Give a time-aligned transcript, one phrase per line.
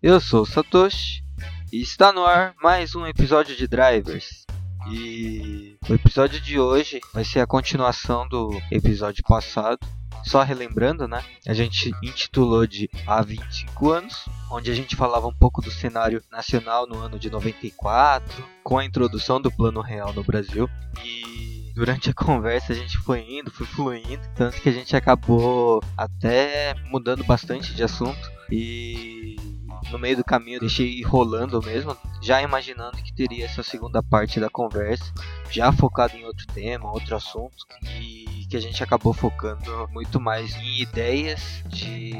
[0.00, 1.24] Eu sou o Satoshi
[1.72, 4.46] e está no ar mais um episódio de Drivers.
[4.92, 9.84] E o episódio de hoje vai ser a continuação do episódio passado.
[10.24, 11.20] Só relembrando, né?
[11.48, 16.22] A gente intitulou de Há 25 anos, onde a gente falava um pouco do cenário
[16.30, 20.70] nacional no ano de 94, com a introdução do Plano Real no Brasil.
[21.04, 25.82] E durante a conversa a gente foi indo, foi fluindo, tanto que a gente acabou
[25.96, 28.30] até mudando bastante de assunto.
[28.48, 29.57] E
[29.90, 34.50] no meio do caminho deixei rolando mesmo, já imaginando que teria essa segunda parte da
[34.50, 35.12] conversa,
[35.50, 37.56] já focado em outro tema, outro assunto,
[38.00, 42.12] e que a gente acabou focando muito mais em ideias de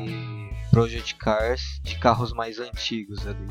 [0.70, 3.48] project cars de carros mais antigos ali.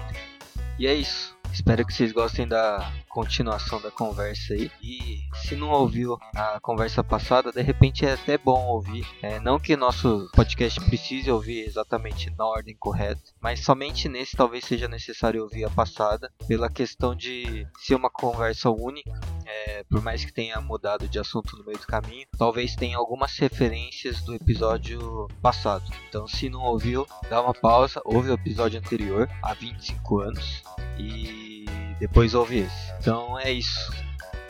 [0.79, 1.36] E é isso.
[1.53, 4.71] Espero que vocês gostem da continuação da conversa aí.
[4.81, 9.07] E se não ouviu a conversa passada, de repente é até bom ouvir.
[9.21, 14.65] É, não que nosso podcast precise ouvir exatamente na ordem correta, mas somente nesse talvez
[14.65, 19.11] seja necessário ouvir a passada, pela questão de ser uma conversa única.
[19.49, 23.37] É, por mais que tenha mudado de assunto no meio do caminho, talvez tenha algumas
[23.37, 25.89] referências do episódio passado.
[26.09, 30.63] Então, se não ouviu, dá uma pausa, ouve o episódio anterior, há 25 anos,
[30.99, 31.65] e
[31.97, 32.93] depois ouve esse.
[32.99, 33.91] Então é isso.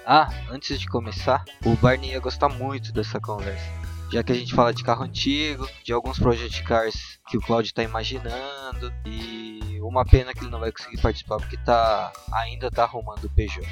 [0.05, 3.65] Ah, antes de começar, o Barney ia gostar muito dessa conversa.
[4.11, 7.69] Já que a gente fala de carro antigo, de alguns project cars que o Claudio
[7.69, 12.83] está imaginando, e uma pena que ele não vai conseguir participar porque tá ainda tá
[12.83, 13.67] arrumando o Peugeot.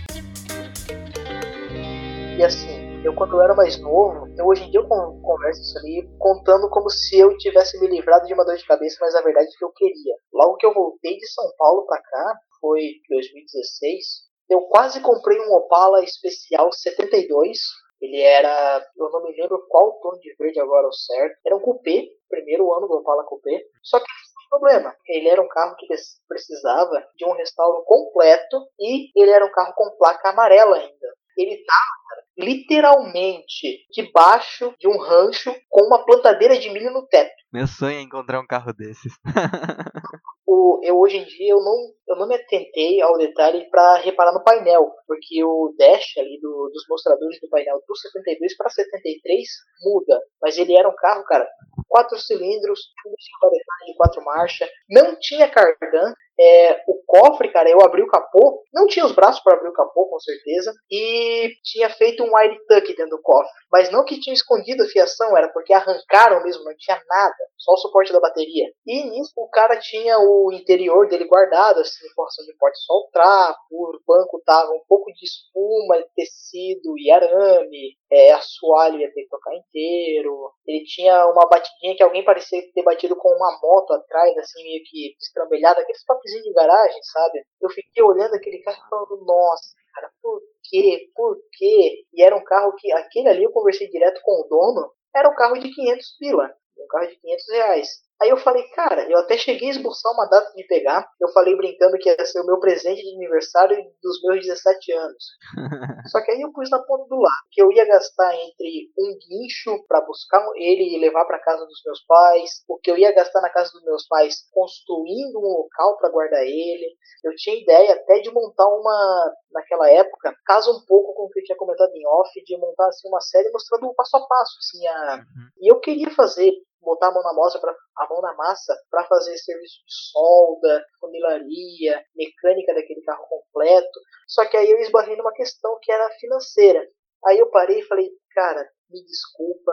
[2.38, 5.78] E assim, eu quando eu era mais novo, eu hoje em dia eu converso isso
[5.80, 9.22] ali contando como se eu tivesse me livrado de uma dor de cabeça, mas a
[9.22, 10.16] verdade é que eu queria.
[10.34, 14.06] Logo que eu voltei de São Paulo para cá, foi 2016,
[14.50, 17.58] eu quase comprei um Opala especial 72.
[18.02, 21.38] Ele era, eu não me lembro qual tom de verde agora o certo.
[21.46, 23.62] Era um coupé, primeiro ano do Opala coupé.
[23.82, 24.06] Só que
[24.50, 24.96] problema.
[25.08, 25.88] Ele era um carro que
[26.28, 31.08] precisava de um restauro completo e ele era um carro com placa amarela ainda.
[31.38, 31.96] Ele estava
[32.38, 37.32] literalmente debaixo de um rancho com uma plantadeira de milho no teto.
[37.52, 39.14] Meu sonho é encontrar um carro desses.
[40.46, 41.76] o, eu hoje em dia eu não,
[42.10, 46.70] eu não me atentei ao detalhe para reparar no painel, porque o dash ali do,
[46.74, 49.48] dos mostradores do painel do 72 para 73
[49.84, 51.48] muda, mas ele era um carro, cara,
[51.88, 58.02] quatro cilindros, tudo de quatro marchas, não tinha cardan, é, o cofre, cara, eu abri
[58.02, 62.24] o capô, não tinha os braços para abrir o capô, com certeza, e tinha feito
[62.24, 63.50] um air tuck dentro do cofre.
[63.72, 67.74] Mas não que tinha escondido a fiação, era porque arrancaram mesmo, não tinha nada, só
[67.74, 68.66] o suporte da bateria.
[68.86, 72.80] E nisso o cara tinha o interior dele guardado, assim, porção de porte
[73.12, 79.24] trapo, o banco tava um pouco de espuma, tecido e arame, é, assoalho ia ter
[79.24, 80.52] que tocar inteiro.
[80.66, 84.84] Ele tinha uma batidinha que alguém parecia ter batido com uma moto atrás, assim, meio
[84.86, 87.44] que estrambelhada, aqueles papezinhos de garagem, sabe?
[87.62, 91.10] Eu fiquei olhando aquele carro e falando, nossa, cara, por quê?
[91.16, 92.04] Por quê?
[92.14, 95.36] E era um carro que, aquele ali eu conversei direto com o dono, era um
[95.36, 98.05] carro de 500 pila, um carro de 500 reais.
[98.22, 101.06] Aí eu falei, cara, eu até cheguei a esboçar uma data de pegar.
[101.20, 105.26] Eu falei brincando que ia ser o meu presente de aniversário dos meus 17 anos.
[106.12, 109.18] Só que aí eu pus na ponta do lado que eu ia gastar entre um
[109.18, 113.14] guincho para buscar ele e levar para casa dos meus pais, o que eu ia
[113.14, 116.96] gastar na casa dos meus pais construindo um local para guardar ele.
[117.24, 121.40] Eu tinha ideia até de montar uma naquela época, casa um pouco com o que
[121.40, 124.58] eu tinha comentado em off, de montar assim uma série mostrando o passo a passo,
[124.60, 125.16] assim, a...
[125.16, 125.50] Uhum.
[125.62, 126.52] e eu queria fazer
[126.86, 130.86] botar a mão na massa para a mão na massa para fazer serviço de solda,
[131.00, 134.00] funilaria, mecânica daquele carro completo.
[134.28, 136.82] Só que aí eu esbarrei numa questão que era financeira.
[137.26, 139.72] Aí eu parei e falei, cara, me desculpa,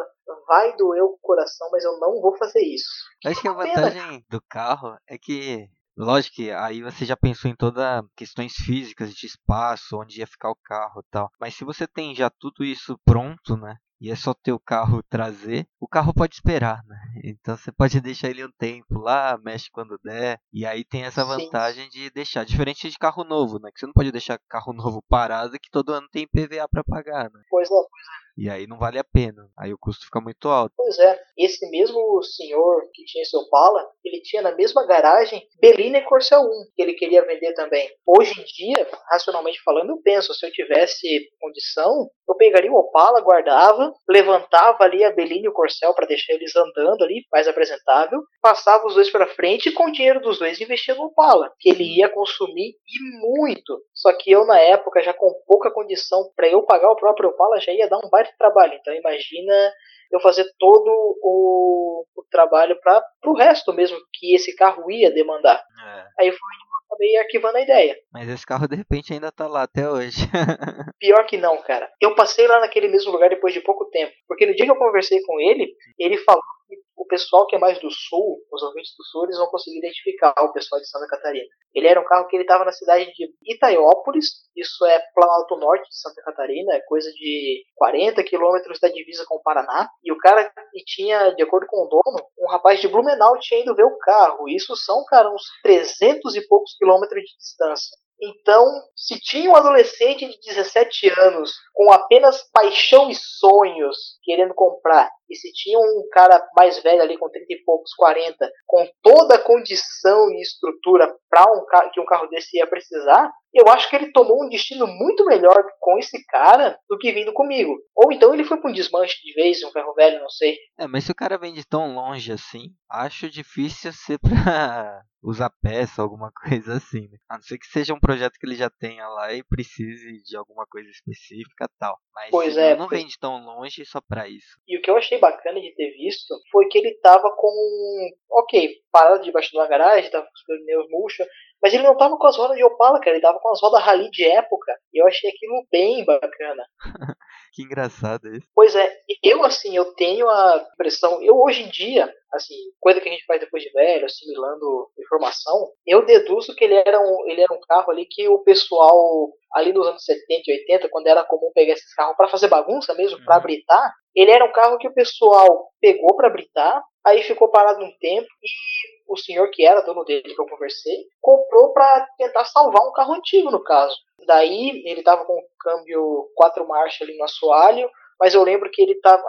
[0.48, 2.88] vai doer o coração, mas eu não vou fazer isso.
[3.26, 7.54] Acho que a vantagem do carro é que Lógico que aí você já pensou em
[7.54, 11.30] todas questões físicas de espaço, onde ia ficar o carro e tal.
[11.38, 13.76] Mas se você tem já tudo isso pronto, né?
[14.02, 16.98] E é só ter o carro trazer, o carro pode esperar, né?
[17.22, 21.24] Então você pode deixar ele um tempo lá, mexe quando der, e aí tem essa
[21.24, 21.90] vantagem Sim.
[21.90, 23.70] de deixar, diferente de carro novo, né?
[23.72, 27.30] Que você não pode deixar carro novo parado que todo ano tem PVA para pagar,
[27.30, 27.40] né?
[27.48, 28.22] Pois é, pois é.
[28.36, 29.48] E aí não vale a pena.
[29.58, 30.72] Aí o custo fica muito alto.
[30.76, 31.20] Pois é.
[31.36, 36.40] Esse mesmo senhor que tinha seu Opala, ele tinha na mesma garagem Bellini e Corcel
[36.40, 36.44] 1,
[36.74, 37.90] que ele queria vender também.
[38.06, 43.20] Hoje em dia, racionalmente falando, eu penso, se eu tivesse condição, eu pegaria o Opala,
[43.20, 48.22] guardava, levantava ali a Bellini e o Corcel para deixar eles andando ali, mais apresentável,
[48.40, 51.70] passava os dois para frente e com o dinheiro dos dois investia no Opala, que
[51.70, 53.80] ele ia consumir e muito.
[53.94, 57.60] Só que eu na época já com pouca condição para eu pagar o próprio Opala
[57.60, 58.74] já ia dar um baita baita trabalho.
[58.74, 59.72] Então imagina
[60.10, 60.88] eu fazer todo
[61.22, 65.56] o, o trabalho para o resto mesmo que esse carro ia demandar.
[65.56, 66.24] É.
[66.24, 67.96] Aí foi acabei arquivando a ideia.
[68.12, 70.20] Mas esse carro de repente ainda tá lá até hoje.
[71.00, 71.90] Pior que não, cara.
[72.00, 74.12] Eu passei lá naquele mesmo lugar depois de pouco tempo.
[74.28, 77.58] Porque no dia que eu conversei com ele, ele falou que o pessoal que é
[77.58, 81.06] mais do sul, os ouvintes do sul, eles vão conseguir identificar o pessoal de Santa
[81.06, 81.48] Catarina.
[81.74, 85.88] Ele era um carro que ele estava na cidade de Itaiópolis, isso é Planalto Norte
[85.88, 89.88] de Santa Catarina, é coisa de 40 quilômetros da divisa com o Paraná.
[90.04, 93.60] E o cara e tinha, de acordo com o dono, um rapaz de Blumenau tinha
[93.60, 94.48] ido ver o carro.
[94.48, 97.96] Isso são, cara, uns 300 e poucos quilômetros de distância.
[98.22, 105.10] Então, se tinha um adolescente de 17 anos com apenas paixão e sonhos querendo comprar,
[105.32, 109.36] e se tinha um cara mais velho ali com 30 e poucos, 40, com toda
[109.36, 113.96] a condição e estrutura para um que um carro desse ia precisar, eu acho que
[113.96, 117.76] ele tomou um destino muito melhor com esse cara do que vindo comigo.
[117.94, 120.56] Ou então ele foi para um desmanche de vez, um ferro velho, não sei.
[120.78, 125.50] É, mas se o cara vem de tão longe assim, acho difícil ser pra usar
[125.62, 127.18] peça, alguma coisa assim, né?
[127.28, 130.36] A não ser que seja um projeto que ele já tenha lá e precise de
[130.36, 131.98] alguma coisa específica tal.
[132.14, 134.58] Mas pois é, não vem de tão longe só pra isso.
[134.66, 138.10] E o que eu achei bacana de ter visto foi que ele tava com.
[138.30, 141.26] Ok, parado debaixo de uma garagem, tava com os pneus murchos,
[141.62, 143.82] mas ele não tava com as rodas de Opala, cara, ele tava com as rodas
[143.82, 144.76] rally de época.
[144.92, 146.64] E eu achei aquilo bem bacana.
[147.54, 148.46] que engraçado isso.
[148.54, 148.92] Pois é,
[149.22, 153.24] eu assim, eu tenho a impressão, eu hoje em dia, assim, coisa que a gente
[153.26, 157.60] faz depois de velho, assimilando informação, eu deduzo que ele era um, ele era um
[157.60, 161.74] carro ali que o pessoal ali nos anos 70 e 80, quando era comum pegar
[161.74, 163.24] esses carros para fazer bagunça mesmo, uhum.
[163.24, 167.84] para britar, ele era um carro que o pessoal pegou para britar, aí ficou parado
[167.84, 172.44] um tempo e o senhor que era dono dele que eu conversei comprou para tentar
[172.44, 173.96] salvar um carro antigo no caso.
[174.26, 177.90] Daí ele estava com o câmbio quatro marchas ali no assoalho,
[178.22, 179.20] mas eu lembro que ele estava.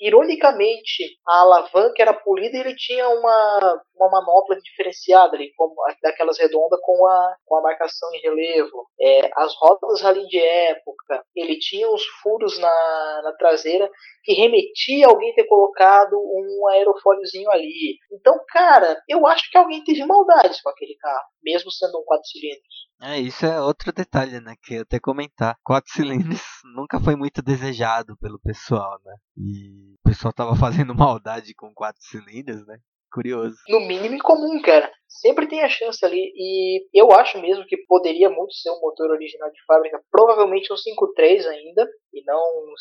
[0.00, 6.38] ironicamente, a alavanca era polida e ele tinha uma, uma manopla diferenciada ali, como daquelas
[6.38, 8.86] redondas com a, com a marcação em relevo.
[9.00, 13.90] É, as rodas ali de época, ele tinha uns furos na, na traseira
[14.22, 17.98] que remetia a alguém ter colocado um aerofóliozinho ali.
[18.12, 22.26] Então, cara, eu acho que alguém teve maldades com aquele carro, mesmo sendo um quatro
[22.26, 22.90] cilindros.
[23.02, 24.54] É, isso é outro detalhe, né?
[24.62, 25.56] Que eu até comentar.
[25.64, 26.40] Quatro cilindros
[26.76, 29.14] nunca foi muito desejado pelo pessoal, né?
[29.36, 32.78] E o pessoal tava fazendo maldade com quatro cilindros, né?
[33.10, 33.56] Curioso.
[33.68, 34.90] No mínimo incomum, cara.
[35.10, 36.32] Sempre tem a chance ali.
[36.36, 40.00] E eu acho mesmo que poderia muito ser um motor original de fábrica.
[40.10, 41.88] Provavelmente um 5.3 ainda.
[42.14, 42.74] E não um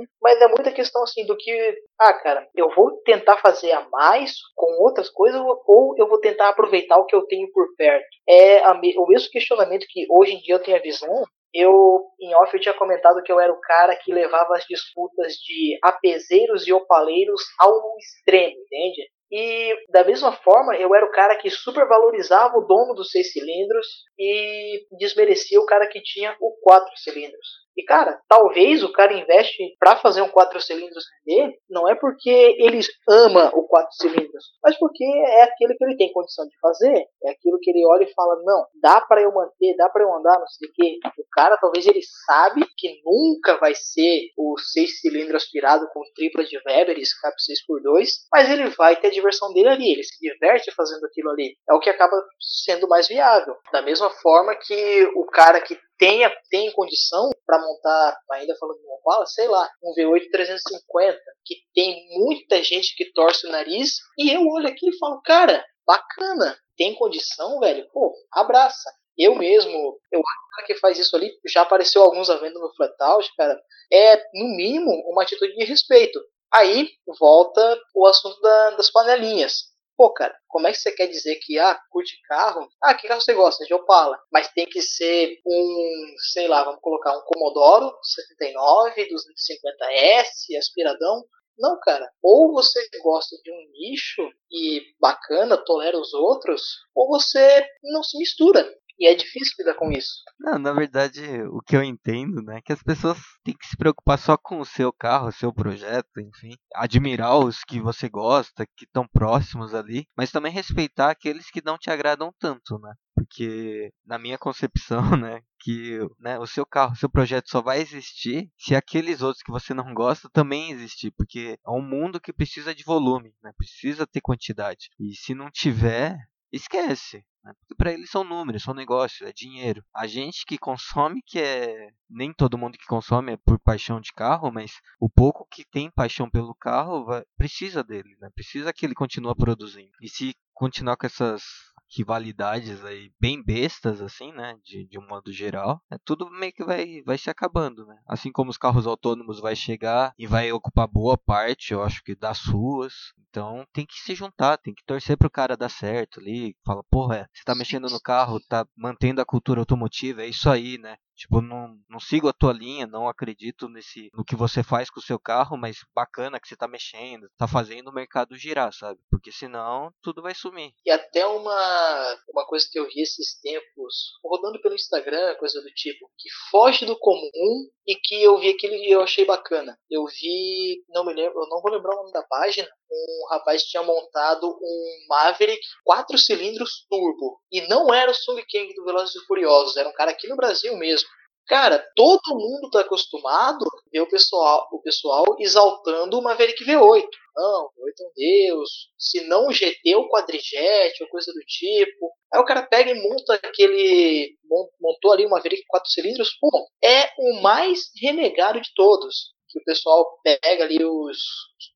[0.00, 0.06] 5.1.
[0.22, 1.76] Mas é muita questão assim do que.
[2.00, 5.40] Ah, cara, eu vou tentar fazer a mais com outras coisas.
[5.66, 8.06] Ou eu vou tentar aproveitar o que eu tenho por perto.
[8.26, 11.24] É o mesmo questionamento que hoje em dia eu tenho a visão
[11.56, 15.32] eu, em off, eu tinha comentado que eu era o cara que levava as disputas
[15.34, 19.08] de apeseiros e opaleiros ao extremo, entende?
[19.30, 23.86] E da mesma forma, eu era o cara que supervalorizava o dono dos seis cilindros
[24.18, 27.65] e desmerecia o cara que tinha o quatro cilindros.
[27.76, 32.30] E cara, talvez o cara investe para fazer um quatro cilindros render, não é porque
[32.58, 37.06] ele ama o quatro cilindros, mas porque é aquilo que ele tem condição de fazer,
[37.24, 40.14] é aquilo que ele olha e fala: "Não, dá para eu manter, dá para eu
[40.14, 40.98] andar, não sei o quê".
[41.18, 46.44] O cara talvez ele sabe que nunca vai ser o seis cilindros aspirado com tripla
[46.44, 50.72] de Weber, escape 6x2, mas ele vai ter a diversão dele ali, ele se diverte
[50.74, 51.56] fazendo aquilo ali.
[51.68, 53.54] É o que acaba sendo mais viável.
[53.72, 58.86] Da mesma forma que o cara que tenha, tem condição para montar, ainda falando de
[58.86, 64.30] Opala, sei lá, um V8 350, que tem muita gente que torce o nariz, e
[64.30, 67.88] eu olho aqui e falo, cara, bacana, tem condição, velho?
[67.92, 68.90] Pô, abraça.
[69.16, 70.20] Eu mesmo, eu
[70.58, 73.58] acho que faz isso ali, já apareceu alguns à venda no Flatout, cara,
[73.90, 76.20] é, no mínimo, uma atitude de respeito.
[76.52, 79.75] Aí volta o assunto da, das panelinhas.
[79.96, 82.68] Pô, cara, como é que você quer dizer que, ah, curte carro?
[82.82, 83.64] Ah, que carro você gosta?
[83.64, 84.18] De Opala.
[84.30, 91.24] Mas tem que ser um, sei lá, vamos colocar um Commodoro 79, 250S, aspiradão.
[91.58, 92.06] Não, cara.
[92.22, 96.62] Ou você gosta de um nicho e bacana, tolera os outros,
[96.94, 98.70] ou você não se mistura.
[98.98, 100.22] E é difícil lidar com isso.
[100.38, 103.76] Não, na verdade, o que eu entendo, né, é que as pessoas têm que se
[103.76, 108.66] preocupar só com o seu carro, o seu projeto, enfim, admirar os que você gosta,
[108.76, 112.94] que estão próximos ali, mas também respeitar aqueles que não te agradam tanto, né?
[113.14, 117.80] Porque na minha concepção, né, que né, o seu carro, o seu projeto só vai
[117.80, 122.32] existir se aqueles outros que você não gosta também existir, porque é um mundo que
[122.32, 123.52] precisa de volume, né?
[123.56, 124.88] Precisa ter quantidade.
[124.98, 126.16] E se não tiver,
[126.52, 127.24] esquece.
[127.46, 127.52] Né?
[127.60, 129.84] Porque para eles são números, são negócio, é dinheiro.
[129.94, 134.12] A gente que consome, que é nem todo mundo que consome é por paixão de
[134.12, 138.28] carro, mas o pouco que tem paixão pelo carro vai, precisa dele, né?
[138.34, 139.92] Precisa que ele continue produzindo.
[140.02, 141.42] E se continuar com essas
[141.90, 144.56] rivalidades aí bem bestas, assim, né?
[144.64, 145.82] De, de um modo geral.
[145.90, 147.98] É, tudo meio que vai, vai se acabando, né?
[148.06, 152.14] Assim como os carros autônomos vai chegar e vai ocupar boa parte, eu acho que
[152.14, 152.94] das ruas.
[153.28, 156.56] Então tem que se juntar, tem que torcer pro cara dar certo ali.
[156.64, 160.78] Fala, porra, você tá mexendo no carro, tá mantendo a cultura automotiva, é isso aí,
[160.78, 160.96] né?
[161.16, 165.00] Tipo, não, não sigo a tua linha, não acredito nesse no que você faz com
[165.00, 169.00] o seu carro, mas bacana que você tá mexendo, tá fazendo o mercado girar, sabe?
[169.10, 170.72] Porque senão tudo vai sumir.
[170.84, 175.70] E até uma, uma coisa que eu vi esses tempos, rodando pelo Instagram, coisa do
[175.70, 179.78] tipo, que foge do comum e que eu vi aquilo e eu achei bacana.
[179.90, 183.62] Eu vi, não me lembro, eu não vou lembrar o nome da página, um rapaz
[183.62, 187.40] tinha montado um Maverick 4 cilindros turbo.
[187.52, 190.36] E não era o Sung Kang do Velozes e Furiosos, era um cara aqui no
[190.36, 191.08] Brasil mesmo.
[191.46, 197.08] Cara, todo mundo tá acostumado a ver o pessoal, o pessoal exaltando o Maverick V8.
[197.36, 198.70] Não, V8 é um deus.
[198.98, 202.12] Se não o GT, o quadrijet, ou coisa do tipo.
[202.34, 204.36] Aí o cara pega e monta aquele.
[204.80, 206.36] montou ali uma Maverick 4 cilindros.
[206.40, 206.50] Pô,
[206.82, 209.32] é o mais renegado de todos.
[209.48, 211.18] Que o pessoal pega ali os.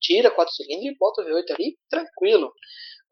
[0.00, 2.52] tira 4 cilindros e bota o V8 ali, tranquilo.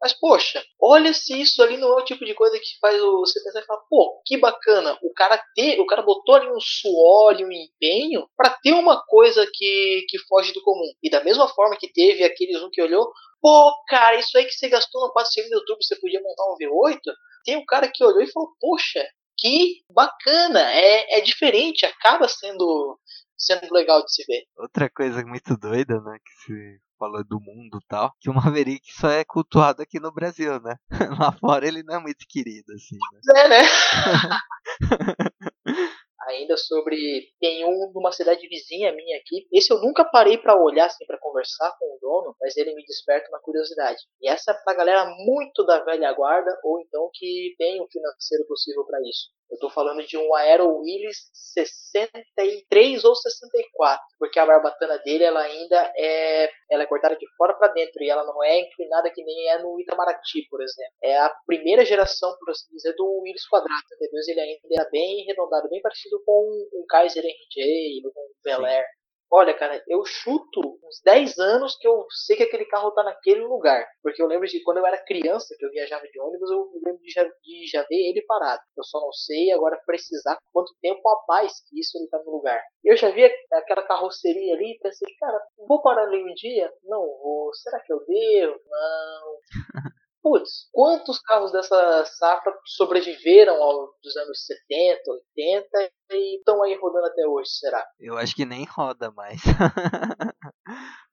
[0.01, 3.43] Mas, poxa, olha se isso ali não é o tipo de coisa que faz você
[3.43, 7.39] pensar e falar, pô, que bacana, o cara ter, o cara botou ali um suor
[7.39, 10.91] e um empenho para ter uma coisa que, que foge do comum.
[11.03, 14.53] E da mesma forma que teve aqueles um que olhou, pô, cara, isso aí que
[14.53, 16.99] você gastou no 4 cilindros YouTube, você podia montar um V8?
[17.43, 19.05] Tem um cara que olhou e falou, poxa,
[19.37, 22.97] que bacana, é, é diferente, acaba sendo
[23.37, 24.43] sendo legal de se ver.
[24.57, 28.91] Outra coisa muito doida, né, que se falou do mundo e tal, que o Maverick
[28.91, 30.75] só é cultuado aqui no Brasil, né?
[31.19, 32.97] Lá fora ele não é muito querido, assim.
[33.33, 33.41] Né?
[33.41, 33.61] É, né?
[36.29, 39.47] ainda sobre tem um de uma cidade vizinha minha aqui.
[39.51, 42.85] Esse eu nunca parei para olhar assim para conversar com o dono, mas ele me
[42.85, 43.99] desperta uma curiosidade.
[44.21, 48.45] E essa é pra galera muito da velha guarda ou então que tem o financeiro
[48.47, 49.29] possível para isso.
[49.49, 55.41] Eu estou falando de um Aero Willis 63 ou 64, porque a barbatana dele ela
[55.41, 59.23] ainda é, ela é cortada de fora para dentro e ela não é inclinada que
[59.23, 60.93] nem é no Itamaraty, por exemplo.
[61.03, 65.23] É a primeira geração, por assim dizer, do Willis quadrado 72, ele ainda é bem
[65.23, 66.41] arredondado, bem parecido com
[66.73, 68.85] um Kaiser RJ, com um Bel Air.
[69.31, 73.41] Olha, cara, eu chuto uns 10 anos que eu sei que aquele carro tá naquele
[73.41, 73.87] lugar.
[74.01, 76.99] Porque eu lembro de quando eu era criança, que eu viajava de ônibus, eu lembro
[77.03, 78.61] de já, de já ver ele parado.
[78.75, 82.31] Eu só não sei agora precisar quanto tempo a mais que isso ele tá no
[82.31, 82.59] lugar.
[82.83, 86.71] Eu já vi aquela carroceria ali e pensei, cara, vou parar ali um dia?
[86.83, 87.53] Não vou.
[87.53, 88.59] Será que eu devo?
[88.67, 89.37] Não.
[90.21, 95.01] Putz, quantos carros dessa safra sobreviveram aos dos anos 70,
[95.35, 97.85] 80 e estão aí rodando até hoje, será?
[97.99, 99.41] Eu acho que nem roda mais.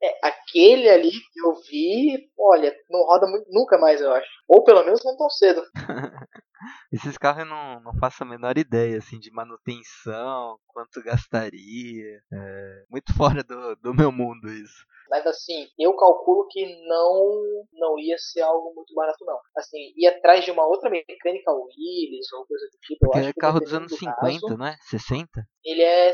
[0.03, 4.29] é, aquele ali que eu vi, olha, não roda muito, nunca mais, eu acho.
[4.49, 5.63] Ou pelo menos não tão cedo.
[6.93, 12.21] Esses carros eu não, não faço a menor ideia, assim, de manutenção, quanto gastaria.
[12.33, 14.85] É muito fora do, do meu mundo isso.
[15.17, 19.39] Mas assim, eu calculo que não não ia ser algo muito barato não.
[19.57, 23.07] Assim, ir atrás de uma outra mecânica Willis ou coisa do tipo.
[23.07, 24.77] Porque é carro dos anos do 50, caso, né?
[24.91, 25.43] 60?
[25.65, 26.13] Ele é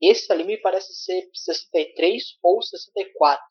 [0.00, 3.42] esse ali me parece ser 63 ou 64.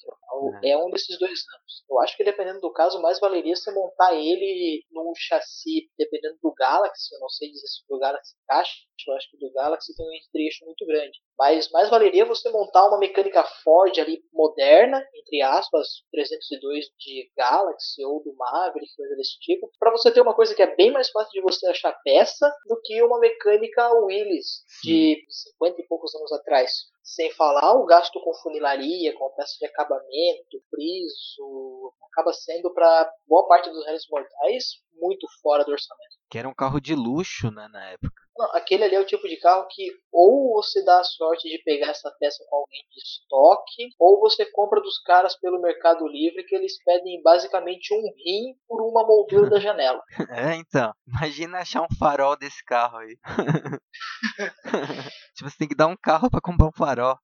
[0.63, 0.71] É.
[0.71, 1.85] é um desses dois anos.
[1.87, 6.51] Eu acho que dependendo do caso, mais valeria você montar ele num chassi, dependendo do
[6.55, 7.13] Galaxy.
[7.13, 8.88] Eu não sei dizer se o Galaxy encaixa.
[9.07, 11.19] Eu acho que do Galaxy tem um trecho muito grande.
[11.37, 18.03] Mas mais valeria você montar uma mecânica Ford ali moderna, entre aspas, 302 de Galaxy
[18.03, 21.09] ou do Maverick, coisa desse tipo, para você ter uma coisa que é bem mais
[21.09, 26.31] fácil de você achar peça do que uma mecânica Willis de 50 e poucos anos
[26.33, 26.71] atrás.
[27.03, 33.47] Sem falar o gasto com funilaria, com peça de acabamento, friso, acaba sendo para boa
[33.47, 34.65] parte dos réis mortais
[34.99, 36.17] muito fora do orçamento.
[36.29, 38.21] Que era um carro de luxo, né, na época.
[38.39, 41.61] Não, aquele ali é o tipo de carro que ou você dá a sorte de
[41.61, 46.45] pegar essa peça com alguém de estoque, ou você compra dos caras pelo Mercado Livre
[46.45, 50.01] que eles pedem basicamente um rim por uma moldura da janela.
[50.29, 50.93] É, então.
[51.05, 53.17] Imagina achar um farol desse carro aí.
[55.35, 57.17] tipo, você tem que dar um carro para comprar um farol.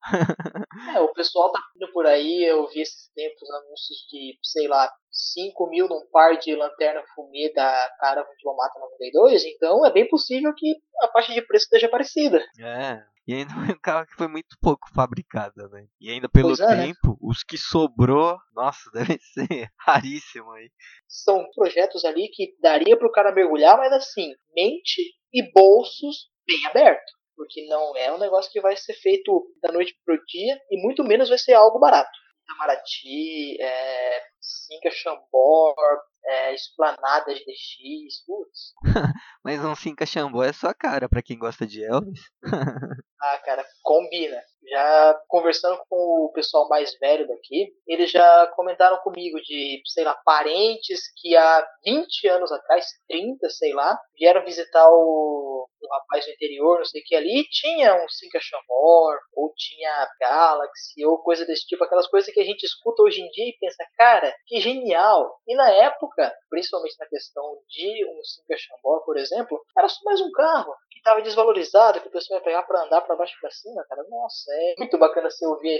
[0.93, 4.91] é, o pessoal tá indo por aí, eu vi esses tempos anúncios de, sei lá,
[5.15, 10.07] 5 mil num par de lanterna fumê da Caravan de Lomata 92, então é bem
[10.07, 12.43] possível que a faixa de preço esteja parecida.
[12.59, 15.87] É, E ainda foi um carro que foi muito pouco fabricado, né?
[15.99, 16.85] E ainda pelo é, né?
[16.87, 17.17] tempo, né?
[17.21, 20.69] os que sobrou, nossa, deve ser raríssimo aí.
[21.07, 25.01] São projetos ali que daria pro cara mergulhar, mas assim, mente
[25.33, 27.13] e bolsos bem abertos.
[27.35, 31.03] Porque não é um negócio que vai ser feito da noite pro dia e muito
[31.03, 32.09] menos vai ser algo barato.
[32.45, 38.73] Itamaraty, é, Cinca Chambord, é, Esplanada GDX, putz.
[39.43, 42.21] Mas um Cinca Chambord é sua cara pra quem gosta de Elvis.
[43.21, 49.39] ah, cara, combina já conversando com o pessoal mais velho daqui, eles já comentaram comigo
[49.41, 55.67] de, sei lá, parentes que há 20 anos atrás, 30, sei lá, vieram visitar o,
[55.81, 60.09] o rapaz do interior, não sei o que ali, tinha um Cinca Chamor, ou tinha
[60.19, 63.57] Galaxy, ou coisa desse tipo, aquelas coisas que a gente escuta hoje em dia e
[63.59, 65.39] pensa, cara, que genial!
[65.47, 70.21] E na época, principalmente na questão de um Cinca Chamor, por exemplo, era só mais
[70.21, 73.41] um carro que estava desvalorizado, que o pessoal ia pegar para andar para baixo e
[73.41, 75.77] para cima, cara, nossa, é muito bacana você ouvir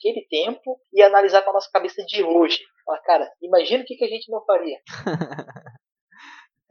[0.00, 2.58] aquele tempo e analisar com a nossa cabeça de hoje.
[2.84, 4.78] Falar, cara, imagina o que, que a gente não faria.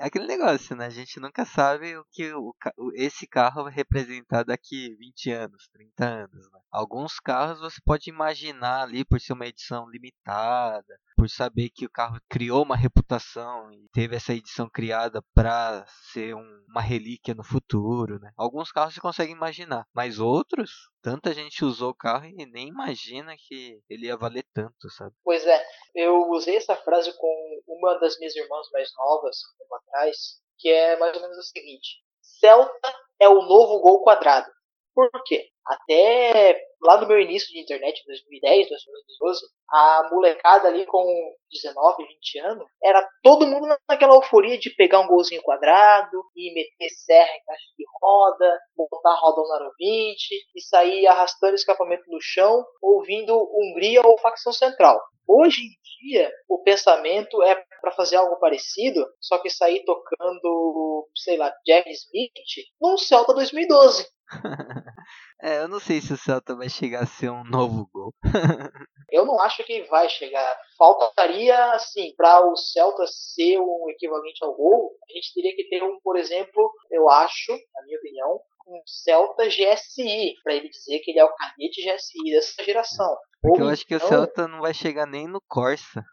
[0.01, 0.86] É aquele negócio, né?
[0.86, 2.56] A gente nunca sabe o que o,
[2.94, 6.50] esse carro vai representar daqui 20 anos, 30 anos.
[6.53, 6.60] Né?
[6.72, 11.92] Alguns carros você pode imaginar ali por ser uma edição limitada, por saber que o
[11.92, 17.44] carro criou uma reputação e teve essa edição criada para ser um, uma relíquia no
[17.44, 18.32] futuro, né?
[18.38, 20.72] Alguns carros você consegue imaginar, mas outros,
[21.02, 25.14] tanta gente usou o carro e nem imagina que ele ia valer tanto, sabe?
[25.22, 25.62] Pois é,
[25.94, 30.16] eu usei essa frase com uma das minhas irmãs mais novas, um tempo atrás,
[30.58, 34.50] que é mais ou menos o seguinte: Celta é o novo gol quadrado.
[34.96, 35.50] Por quê?
[35.66, 41.04] Até lá no meu início de internet, 2010, 2012, a molecada ali com
[41.51, 46.89] 19, 20 anos, era todo mundo naquela euforia de pegar um golzinho quadrado e meter
[46.89, 52.66] serra em caixa de roda, botar rodão aro 20 e sair arrastando escapamento no chão,
[52.82, 55.00] ouvindo Hungria ou facção central.
[55.28, 61.38] Hoje em dia, o pensamento é para fazer algo parecido, só que sair tocando, sei
[61.38, 62.32] lá, Jack Smith
[62.82, 64.08] num Celta 2012.
[65.41, 68.13] é, eu não sei se o Celta vai chegar a ser um novo gol.
[69.10, 70.60] eu não acho que vai chegar.
[70.77, 75.81] Faltaria, assim, para o Celta ser um equivalente ao gol, a gente teria que ter
[75.84, 81.11] um, por exemplo, eu acho, na minha opinião, um Celta GSI, para ele dizer que
[81.11, 83.16] ele é o cadete GSI dessa geração.
[83.42, 86.03] Porque Ou eu acho que o então Celta não vai chegar nem no Corsa.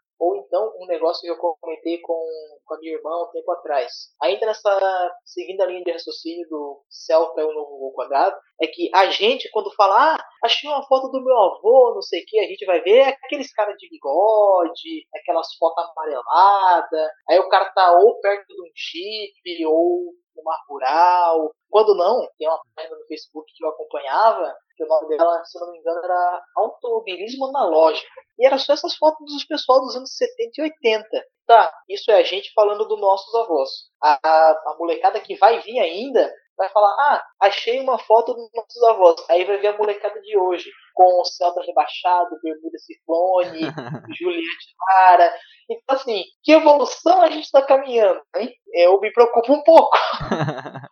[0.57, 2.27] Então, um negócio que eu comentei com,
[2.65, 3.93] com a minha irmã um tempo atrás.
[4.23, 8.89] Ainda nessa seguindo linha de raciocínio do Celta é o novo gol quadrado, é que
[8.95, 12.41] a gente, quando fala, ah, achei uma foto do meu avô, não sei o que,
[12.41, 17.93] a gente vai ver aqueles caras de bigode, aquelas fotos amareladas, aí o cara tá
[17.99, 21.51] ou perto de um chip, ou numa rural.
[21.71, 25.59] Quando não, tem uma página no Facebook que eu acompanhava, que o nome dela, se
[25.59, 28.07] não me engano, era Automobilismo Analógico.
[28.39, 31.09] E era só essas fotos dos pessoal dos anos 70 e 80.
[31.47, 33.71] Tá, isso é a gente falando dos nossos avós.
[34.03, 38.51] A, a, a molecada que vai vir ainda vai falar, ah, achei uma foto dos
[38.55, 39.17] nossos avós.
[39.29, 43.61] Aí vai ver a molecada de hoje, com o Celta rebaixado, Bermuda Ciclone,
[44.19, 45.33] Juliette Lara.
[45.71, 48.53] Então, assim, que evolução a gente está caminhando, hein?
[48.73, 49.97] Eu me preocupo um pouco.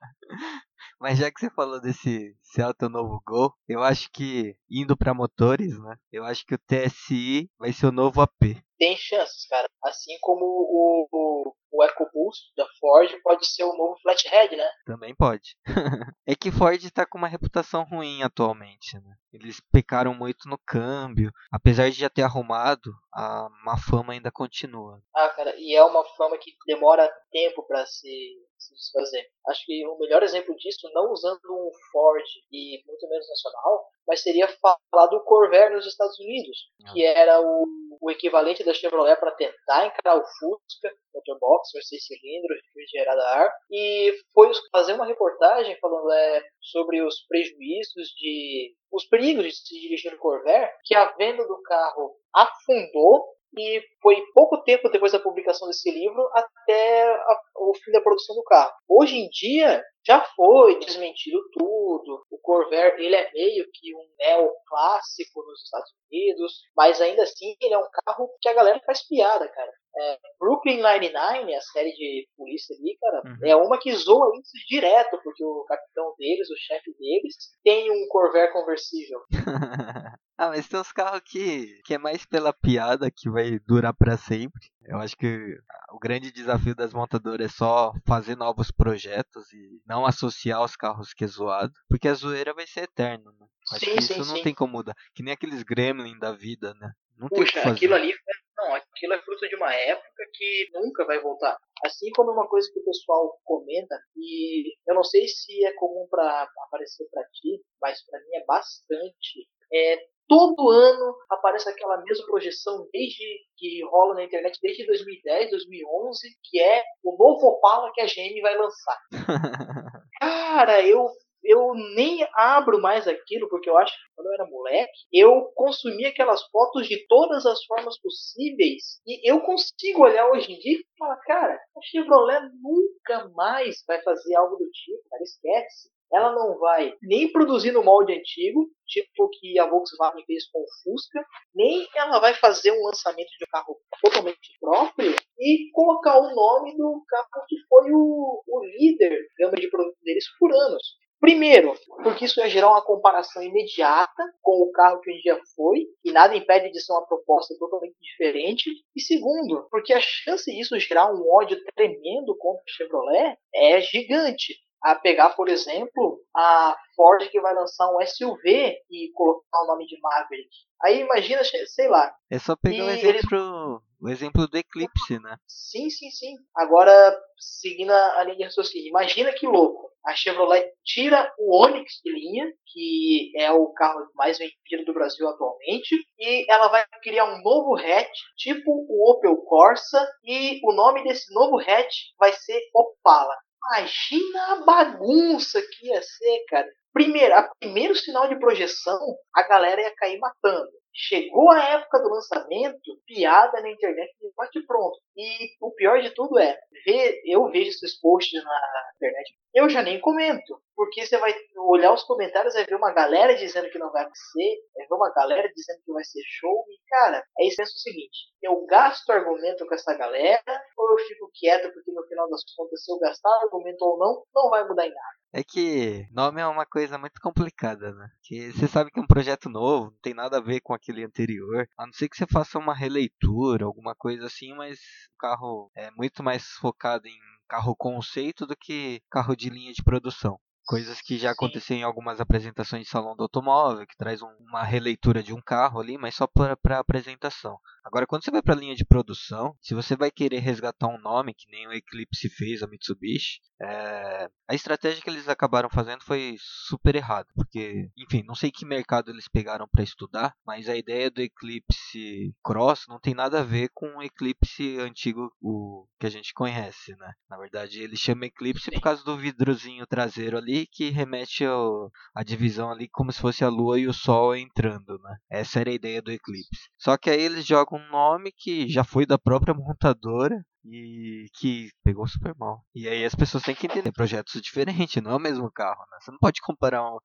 [1.01, 5.79] Mas já que você falou desse Celta novo Gol, eu acho que indo para motores,
[5.79, 5.97] né?
[6.11, 8.57] Eu acho que o TSI vai ser o novo AP.
[8.85, 9.67] Tem chances, cara.
[9.83, 14.69] Assim como o, o, o EcoBoost da Ford pode ser o novo Flathead, né?
[14.85, 15.57] Também pode.
[16.29, 19.15] é que Ford tá com uma reputação ruim atualmente, né?
[19.33, 21.33] Eles pecaram muito no câmbio.
[21.51, 25.01] Apesar de já ter arrumado, a má fama ainda continua.
[25.17, 29.27] Ah, cara, e é uma fama que demora tempo para se se desfazer.
[29.49, 34.23] Acho que o melhor exemplo disso, não usando um Ford e muito menos nacional, mas
[34.23, 36.57] seria falar do Corvair nos Estados Unidos,
[36.93, 37.67] que era o,
[38.01, 43.53] o equivalente da Chevrolet para tentar encarar o Fusca, motorbox, seis cilindros, refrigerado a ar,
[43.71, 49.81] e foi fazer uma reportagem falando é, sobre os prejuízos de os perigos de se
[49.81, 55.19] dirigir no Corvair, que a venda do carro afundou e foi pouco tempo depois da
[55.19, 58.73] publicação desse livro até a, o fim da produção do carro.
[58.89, 62.25] Hoje em dia já foi desmentido tudo.
[62.31, 67.75] O Corvair ele é meio que um neoclássico nos Estados Unidos, mas ainda assim ele
[67.75, 69.73] é um carro que a galera faz piada, cara.
[69.97, 73.47] É, Brooklyn Nine-Nine, a série de polícia ali, cara, uhum.
[73.47, 78.09] é uma que zoa isso direto, porque o capitão deles, o chefe deles, tem um
[78.09, 79.21] Corvair conversível.
[80.37, 84.17] Ah, mas tem uns carros que, que é mais pela piada, que vai durar para
[84.17, 84.69] sempre.
[84.83, 85.57] Eu acho que
[85.93, 91.15] o grande desafio das montadoras é só fazer novos projetos e não associar os carros
[91.15, 93.47] que é zoado, porque a zoeira vai ser eterna, né?
[93.73, 94.43] Acho Sim, que sim, isso não sim.
[94.43, 94.95] tem como mudar.
[95.15, 96.93] Que nem aqueles gremlin da vida, né?
[97.17, 98.13] Não Puxa, aquilo ali,
[98.57, 101.57] não, aquilo é fruto de uma época que nunca vai voltar.
[101.85, 106.09] Assim como uma coisa que o pessoal comenta, e eu não sei se é comum
[106.11, 109.49] para aparecer para ti, mas para mim é bastante.
[109.73, 109.97] É,
[110.29, 113.25] todo ano aparece aquela mesma projeção desde
[113.57, 118.41] que rola na internet desde 2010, 2011, que é o novo Opala que a GM
[118.41, 118.99] vai lançar.
[120.21, 121.09] Cara, eu
[121.45, 126.09] eu nem abro mais aquilo, porque eu acho que quando eu era moleque, eu consumia
[126.09, 129.01] aquelas fotos de todas as formas possíveis.
[129.07, 134.01] E eu consigo olhar hoje em dia e falar, cara, a Chevrolet nunca mais vai
[134.03, 135.91] fazer algo do tipo, cara, esquece.
[136.15, 140.67] Ela não vai nem produzir no molde antigo, tipo que a Volkswagen fez com o
[140.83, 146.35] Fusca, nem ela vai fazer um lançamento de um carro totalmente próprio e colocar o
[146.35, 150.83] nome do carro que foi o, o líder gama de produto deles por anos.
[151.25, 151.73] Primeiro,
[152.03, 156.13] porque isso ia gerar uma comparação imediata com o carro que um dia foi, e
[156.13, 158.71] nada impede de ser uma proposta totalmente diferente.
[158.95, 164.55] E segundo, porque a chance disso gerar um ódio tremendo contra a Chevrolet é gigante.
[164.85, 169.87] A pegar, por exemplo, a Ford que vai lançar um SUV e colocar o nome
[169.87, 170.51] de Maverick.
[170.83, 172.15] Aí imagina, sei lá.
[172.31, 175.39] É só pegar o exemplo, o exemplo do Eclipse, né?
[175.49, 176.35] Sim, sim, sim.
[176.55, 179.91] Agora, seguindo a a linha de raciocínio, imagina que louco.
[180.05, 185.27] A Chevrolet tira o Onix de linha, que é o carro mais vendido do Brasil
[185.27, 191.03] atualmente, e ela vai criar um novo hatch, tipo o Opel Corsa, e o nome
[191.05, 193.35] desse novo hatch vai ser Opala.
[193.67, 196.69] Imagina a bagunça que ia ser, cara.
[196.93, 198.99] Primeiro, a primeiro sinal de projeção,
[199.35, 200.71] a galera ia cair matando.
[200.95, 204.99] Chegou a época do lançamento, piada na internet bate pronto.
[205.17, 209.83] E o pior de tudo é, ver, eu vejo esses posts na internet, eu já
[209.83, 210.61] nem comento.
[210.77, 211.33] Porque você vai
[211.69, 215.13] olhar os comentários e ver uma galera dizendo que não vai acontecer, vai ver uma
[215.13, 216.65] galera dizendo que vai ser show.
[216.69, 220.99] E cara, aí você pensa o seguinte: eu gasto argumento com essa galera, ou eu
[221.07, 224.67] fico quieto porque no final das contas, se eu gastar argumento ou não, não vai
[224.67, 225.25] mudar em nada.
[225.33, 228.09] É que nome é uma coisa muito complicada, né?
[228.23, 231.05] Que você sabe que é um projeto novo, não tem nada a ver com aquele
[231.05, 231.67] anterior.
[231.79, 234.79] A não ser que você faça uma releitura, alguma coisa assim, mas
[235.15, 237.19] o carro é muito mais focado em
[237.49, 240.39] carro conceito do que carro de linha de produção.
[240.65, 241.35] Coisas que já Sim.
[241.35, 245.41] aconteceram em algumas apresentações de salão do automóvel, que traz um- uma releitura de um
[245.41, 247.59] carro ali, mas só para apresentação.
[247.85, 250.99] Agora, quando você vai para a linha de produção, se você vai querer resgatar um
[250.99, 256.03] nome, que nem o Eclipse fez, a Mitsubishi, é, a estratégia que eles acabaram fazendo
[256.03, 260.77] foi super errada, porque, enfim, não sei que mercado eles pegaram para estudar, mas a
[260.77, 266.07] ideia do Eclipse Cross não tem nada a ver com o Eclipse antigo, o que
[266.07, 267.13] a gente conhece, né?
[267.29, 272.23] Na verdade, ele chama Eclipse por causa do vidrozinho traseiro ali que remete ao, à
[272.23, 275.17] divisão ali como se fosse a lua e o sol entrando, né?
[275.31, 276.71] Essa era a ideia do Eclipse.
[276.79, 281.69] Só que aí eles jogam um nome que já foi da própria montadora e que
[281.83, 282.65] pegou super mal.
[282.75, 285.99] E aí as pessoas têm que entender projetos diferentes, não é o mesmo carro, né?
[286.01, 286.99] Você não pode comparar um,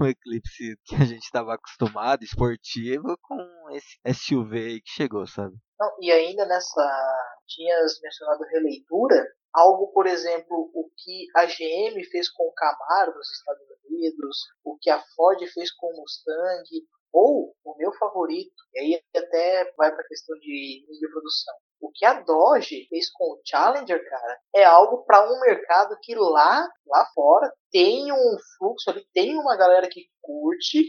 [0.00, 5.56] um Eclipse que a gente estava acostumado, esportivo, com esse SUV aí que chegou, sabe?
[5.78, 7.32] Não, e ainda nessa.
[7.46, 9.24] Tinhas mencionado releitura,
[9.56, 14.76] algo, por exemplo, o que a GM fez com o Camaro nos Estados Unidos, o
[14.78, 16.68] que a Ford fez com o Mustang,
[17.12, 21.54] ou o meu favorito, e aí até vai para a questão de de produção.
[21.80, 26.14] O que a Dodge fez com o Challenger, cara, é algo para um mercado que
[26.14, 30.84] lá, lá fora tem um fluxo ali, tem uma galera que curte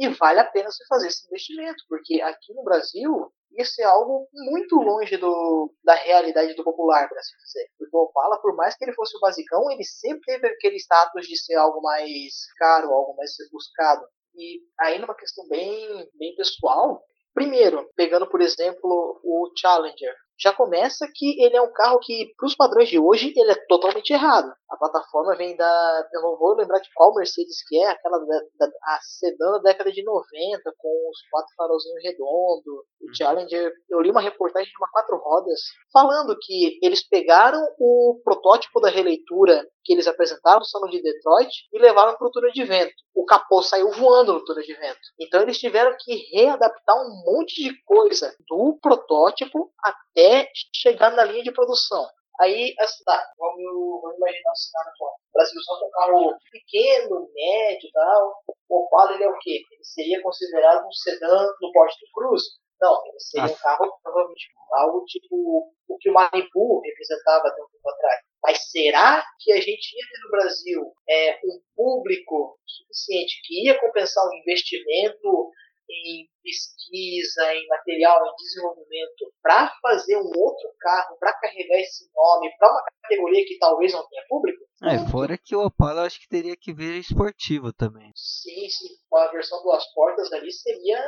[0.00, 4.26] e vale a pena você fazer esse investimento, porque aqui no Brasil isso é algo
[4.32, 7.68] muito longe do, da realidade do popular, por assim dizer.
[7.76, 11.26] Porque o Opala, por mais que ele fosse o basicão, ele sempre teve aquele status
[11.26, 14.02] de ser algo mais caro, algo mais buscado.
[14.34, 21.06] E aí numa questão bem, bem pessoal, primeiro, pegando por exemplo o Challenger, já começa
[21.14, 24.50] que ele é um carro que, para os padrões de hoje, ele é totalmente errado.
[24.70, 26.08] A plataforma vem da.
[26.14, 29.58] Eu não vou lembrar de qual Mercedes que é, aquela da, da a sedã da
[29.58, 32.84] década de 90, com os quatro farolzinhos redondos.
[33.02, 35.60] O Challenger, eu li uma reportagem de uma quatro rodas
[35.92, 41.50] falando que eles pegaram o protótipo da releitura que eles apresentaram no salão de Detroit
[41.72, 42.94] e levaram para o túnel de vento.
[43.14, 45.00] O capô saiu voando no túnel de vento.
[45.18, 51.42] Então eles tiveram que readaptar um monte de coisa do protótipo até chegar na linha
[51.42, 52.06] de produção.
[52.40, 55.12] Aí, assim, tá, vamos, vamos imaginar o cenário atual.
[55.12, 58.34] O Brasil só um carro pequeno, um médio e tal.
[58.66, 59.62] O Opala, ele é o quê?
[59.70, 62.42] Ele seria considerado um sedã do porte do Cruz?
[62.80, 67.68] Não, ele seria um carro provavelmente algo tipo o que o Malibu representava até um
[67.68, 68.20] tempo atrás.
[68.42, 73.78] Mas será que a gente ia ter no Brasil é, um público suficiente que ia
[73.78, 75.50] compensar o investimento
[75.90, 82.50] em pesquisa, em material, em desenvolvimento, para fazer um outro carro, para carregar esse nome,
[82.58, 84.64] para uma categoria que talvez não tenha público?
[84.82, 88.12] É, fora que o Opala acho que teria que vir esportivo também.
[88.14, 88.94] Sim, sim.
[89.12, 90.98] A versão duas portas ali seria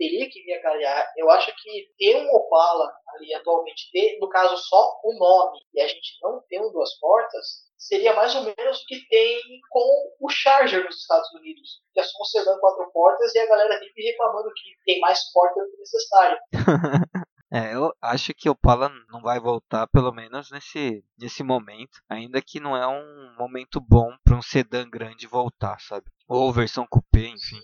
[0.00, 1.12] teria que vir a calhar.
[1.14, 5.80] Eu acho que ter um Opala ali atualmente, ter, no caso, só o nome, e
[5.80, 10.14] a gente não ter um duas portas, seria mais ou menos o que tem com
[10.20, 13.78] o Charger nos Estados Unidos, que é só um sedã quatro portas e a galera
[13.78, 16.38] vive reclamando que tem mais portas do que necessário.
[17.52, 22.00] É, eu acho que o Opala não vai voltar, pelo menos nesse, nesse momento.
[22.08, 26.06] Ainda que não é um momento bom para um sedã grande voltar, sabe?
[26.28, 27.60] Ou versão coupé, enfim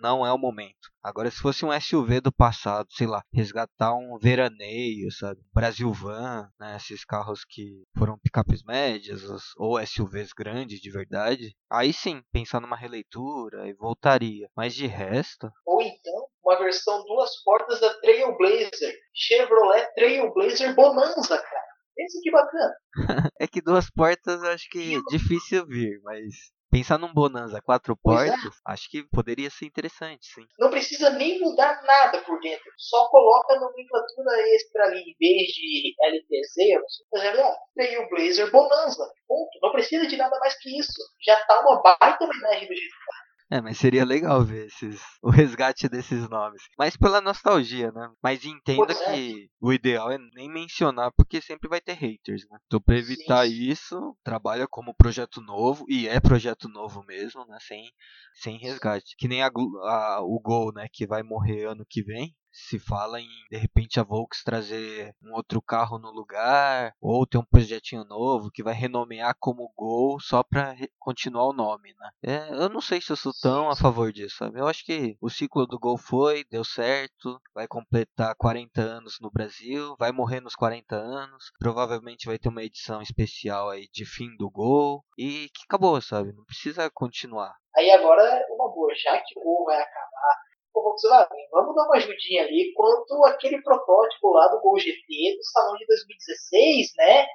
[0.00, 0.90] não é o momento.
[1.02, 5.40] Agora, se fosse um SUV do passado, sei lá, resgatar um veraneio, sabe?
[5.52, 6.76] Brasil Van, né?
[6.76, 9.22] Esses carros que foram picapes médias
[9.56, 11.54] ou SUVs grandes de verdade.
[11.70, 14.48] Aí sim, pensar numa releitura e voltaria.
[14.56, 15.50] Mas de resto.
[15.64, 18.94] Ou então, uma versão duas portas da Trailblazer.
[19.14, 21.70] Chevrolet Trailblazer Bonanza, cara.
[21.94, 22.74] Pensa que bacana.
[23.40, 27.94] é que duas portas eu acho que é difícil vir, mas Pensar num Bonanza quatro
[27.94, 27.96] é.
[28.00, 28.72] portas, é.
[28.72, 30.46] acho que poderia ser interessante, sim.
[30.56, 32.70] Não precisa nem mudar nada por dentro.
[32.76, 39.04] Só coloca nomenclatura extra ali, em vez de LTZ, por exemplo, tem o Blazer Bonanza.
[39.26, 39.50] Ponto.
[39.60, 41.02] Não precisa de nada mais que isso.
[41.26, 43.29] Já tá uma baita homenagem do jeito que tá.
[43.50, 46.62] É, mas seria legal ver esses, o resgate desses nomes.
[46.78, 48.08] Mas pela nostalgia, né?
[48.22, 49.12] Mas entenda é.
[49.12, 52.58] que o ideal é nem mencionar, porque sempre vai ter haters, né?
[52.66, 53.52] Então, pra evitar Sim.
[53.52, 57.58] isso, trabalha como projeto novo, e é projeto novo mesmo, né?
[57.60, 57.90] Sem,
[58.34, 59.16] sem resgate.
[59.18, 60.86] Que nem a, a, o Gol, né?
[60.92, 65.34] Que vai morrer ano que vem se fala em de repente a Volks trazer um
[65.34, 70.42] outro carro no lugar ou ter um projetinho novo que vai renomear como Gol só
[70.42, 72.10] para continuar o nome, né?
[72.22, 74.60] É, eu não sei se eu sou tão a favor disso, sabe?
[74.60, 79.30] Eu acho que o ciclo do Gol foi, deu certo, vai completar 40 anos no
[79.30, 84.36] Brasil, vai morrer nos 40 anos, provavelmente vai ter uma edição especial aí de fim
[84.36, 86.32] do Gol e que acabou, sabe?
[86.32, 87.54] Não precisa continuar.
[87.76, 90.49] Aí agora, uma boa, já que o Gol vai acabar
[90.82, 95.76] Volkswagen, vamos dar uma ajudinha ali quanto aquele protótipo lá do Gol GT do salão
[95.76, 97.26] de 2016, né?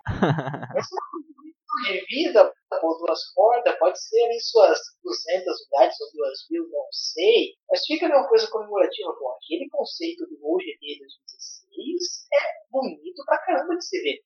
[0.77, 0.95] Essa
[1.83, 6.87] de vida por duas cordas, pode ser ali suas 200 unidades ou 2 mil, não
[6.91, 11.54] sei, mas fica uma coisa comemorativa, pô, aquele conceito do Gol GT 2016
[12.33, 14.19] é bonito pra caramba de se ver.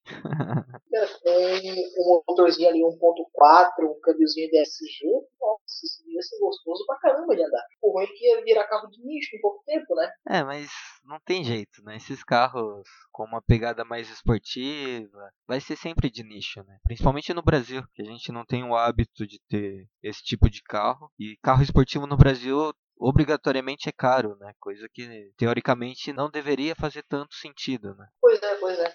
[1.24, 5.06] Tem um motorzinho ali 1.4, um câmbiozinho DSG,
[5.40, 7.64] nossa, isso ia ser gostoso pra caramba de andar.
[7.82, 10.12] O ruim é que ia virar carro de nicho em pouco tempo, né?
[10.28, 10.70] É, mas
[11.04, 11.98] não tem jeito, né?
[11.98, 16.78] Esses carros com uma pegada mais esportiva, vai ser sempre de nicho, né?
[16.84, 20.62] Principalmente no Brasil, que a gente não tem o hábito de ter esse tipo de
[20.64, 21.12] carro.
[21.20, 24.54] E carro esportivo no Brasil obrigatoriamente é caro, né?
[24.60, 28.06] Coisa que teoricamente não deveria fazer tanto sentido, né?
[28.20, 28.94] Pois é, pois é.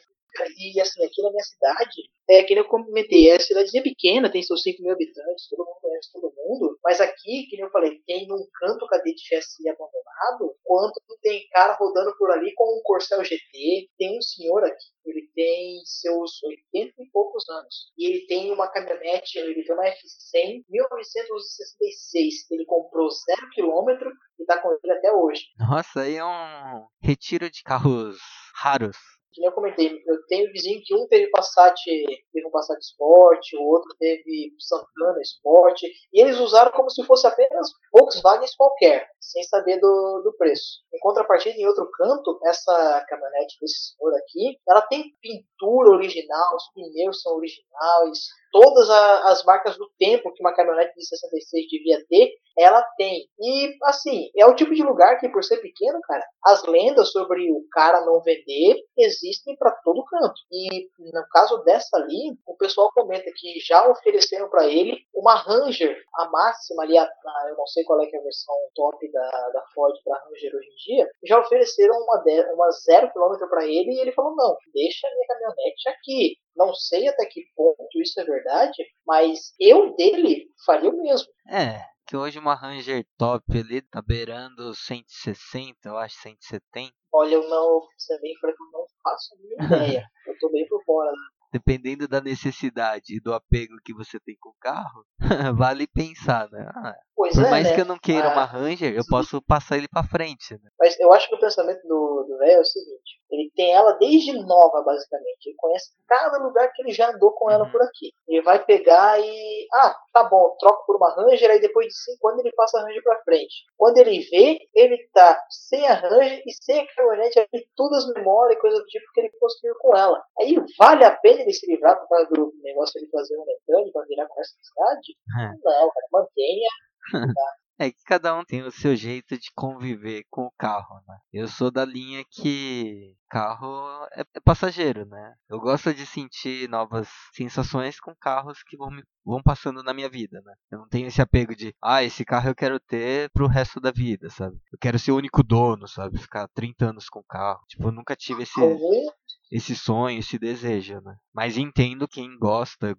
[0.56, 4.62] E assim, aqui na minha cidade, é que eu comentei, é cidadezinha pequena, tem seus
[4.62, 8.46] 5 mil habitantes, todo mundo conhece todo mundo, mas aqui, que eu falei, tem num
[8.58, 14.16] canto cadete GSI abandonado, quanto tem cara rodando por ali com um Corcel GT, tem
[14.16, 19.38] um senhor aqui, ele tem seus 80 e poucos anos, e ele tem uma caminhonete,
[19.38, 25.12] ele tem uma F100 1966, que ele comprou 0 km e tá com ele até
[25.12, 25.44] hoje.
[25.58, 28.18] Nossa, aí é um retiro de carros
[28.54, 28.96] raros
[29.34, 33.64] que eu comentei, eu tenho vizinho que um teve Passat, teve um Passat Sport, o
[33.64, 39.80] outro teve Santana Sport, e eles usaram como se fosse apenas Volkswagen qualquer, sem saber
[39.80, 40.82] do, do preço.
[40.94, 46.72] Em contrapartida, em outro canto, essa caminhonete desse senhor aqui, ela tem pintura original, os
[46.72, 48.18] pneus são originais,
[48.54, 53.26] todas a, as marcas do tempo que uma caminhonete de 66 devia ter, ela tem.
[53.40, 57.50] E, assim, é o tipo de lugar que, por ser pequeno, cara, as lendas sobre
[57.50, 60.40] o cara não vender existem para todo canto.
[60.52, 65.96] E, no caso dessa ali, o pessoal comenta que já ofereceram para ele uma Ranger,
[66.14, 69.30] a máxima ali, a, a, eu não sei qual é, é a versão top da,
[69.52, 73.64] da Ford para Ranger hoje em dia, já ofereceram uma, de, uma zero quilômetro para
[73.64, 76.36] ele e ele falou: não, deixa a minha caminhonete aqui.
[76.56, 81.28] Não sei até que ponto isso é verdade, mas eu dele faria o mesmo.
[81.50, 86.92] É, que hoje uma Ranger top ali tá beirando 160, eu acho, 170.
[87.12, 89.56] Olha, eu não, você bem que eu não faço a minha
[89.88, 90.06] ideia.
[90.26, 91.10] Eu tô bem por fora.
[91.10, 91.34] Né?
[91.54, 95.06] dependendo da necessidade e do apego que você tem com o carro,
[95.56, 96.68] vale pensar, né?
[96.74, 97.74] Ah, por é, mais né?
[97.76, 100.68] que eu não queira uma Ah, Ranger, eu posso passar ele pra frente, né?
[100.76, 103.92] Mas eu acho que o pensamento do do velho é o seguinte: ele tem ela
[103.94, 105.46] desde nova, basicamente.
[105.46, 107.70] Ele conhece cada lugar que ele já andou com ela Uhum.
[107.72, 108.12] por aqui.
[108.28, 109.66] Ele vai pegar e.
[109.74, 112.82] Ah, tá bom, troco por uma Ranger, aí depois de 5 anos ele passa a
[112.82, 113.54] Ranger pra frente.
[113.76, 118.14] Quando ele vê, ele tá sem a Ranger e sem a caminhonete, ali, todas as
[118.14, 120.22] memórias e coisa do tipo que ele construiu com ela.
[120.40, 123.92] Aí vale a pena ele se livrar por causa do negócio de fazer um mecânico
[123.92, 125.16] pra virar com essa cidade?
[125.40, 125.48] É.
[125.64, 126.68] Não, cara, mantenha.
[127.78, 131.18] É que cada um tem o seu jeito de conviver com o carro, né?
[131.32, 135.34] Eu sou da linha que carro é, é passageiro, né?
[135.48, 140.08] Eu gosto de sentir novas sensações com carros que vão, me, vão passando na minha
[140.08, 140.54] vida, né?
[140.70, 143.90] Eu não tenho esse apego de, ah, esse carro eu quero ter pro resto da
[143.90, 144.56] vida, sabe?
[144.72, 146.18] Eu quero ser o único dono, sabe?
[146.18, 147.60] Ficar 30 anos com o carro.
[147.66, 149.10] Tipo, eu nunca tive esse, Algum
[149.50, 151.16] esse sonho, esse desejo, né?
[151.32, 152.96] Mas entendo quem gosta,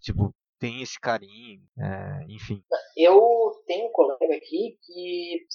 [0.00, 2.62] tipo, tem esse carinho, é, enfim.
[2.96, 5.46] Eu tenho um colega aqui que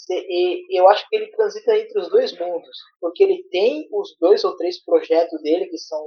[0.70, 4.56] eu acho que ele transita entre os dois mundos, porque ele tem os dois ou
[4.56, 6.02] três projetos dele que são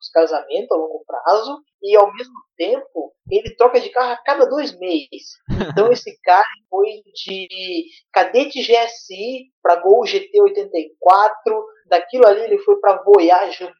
[0.00, 4.44] os casamentos a longo prazo e ao mesmo tempo ele troca de carro a cada
[4.44, 5.38] dois meses.
[5.70, 12.78] Então esse cara foi de cadete GSI para Gol GT 84, daquilo ali ele foi
[12.80, 13.70] para Voyage 1.889,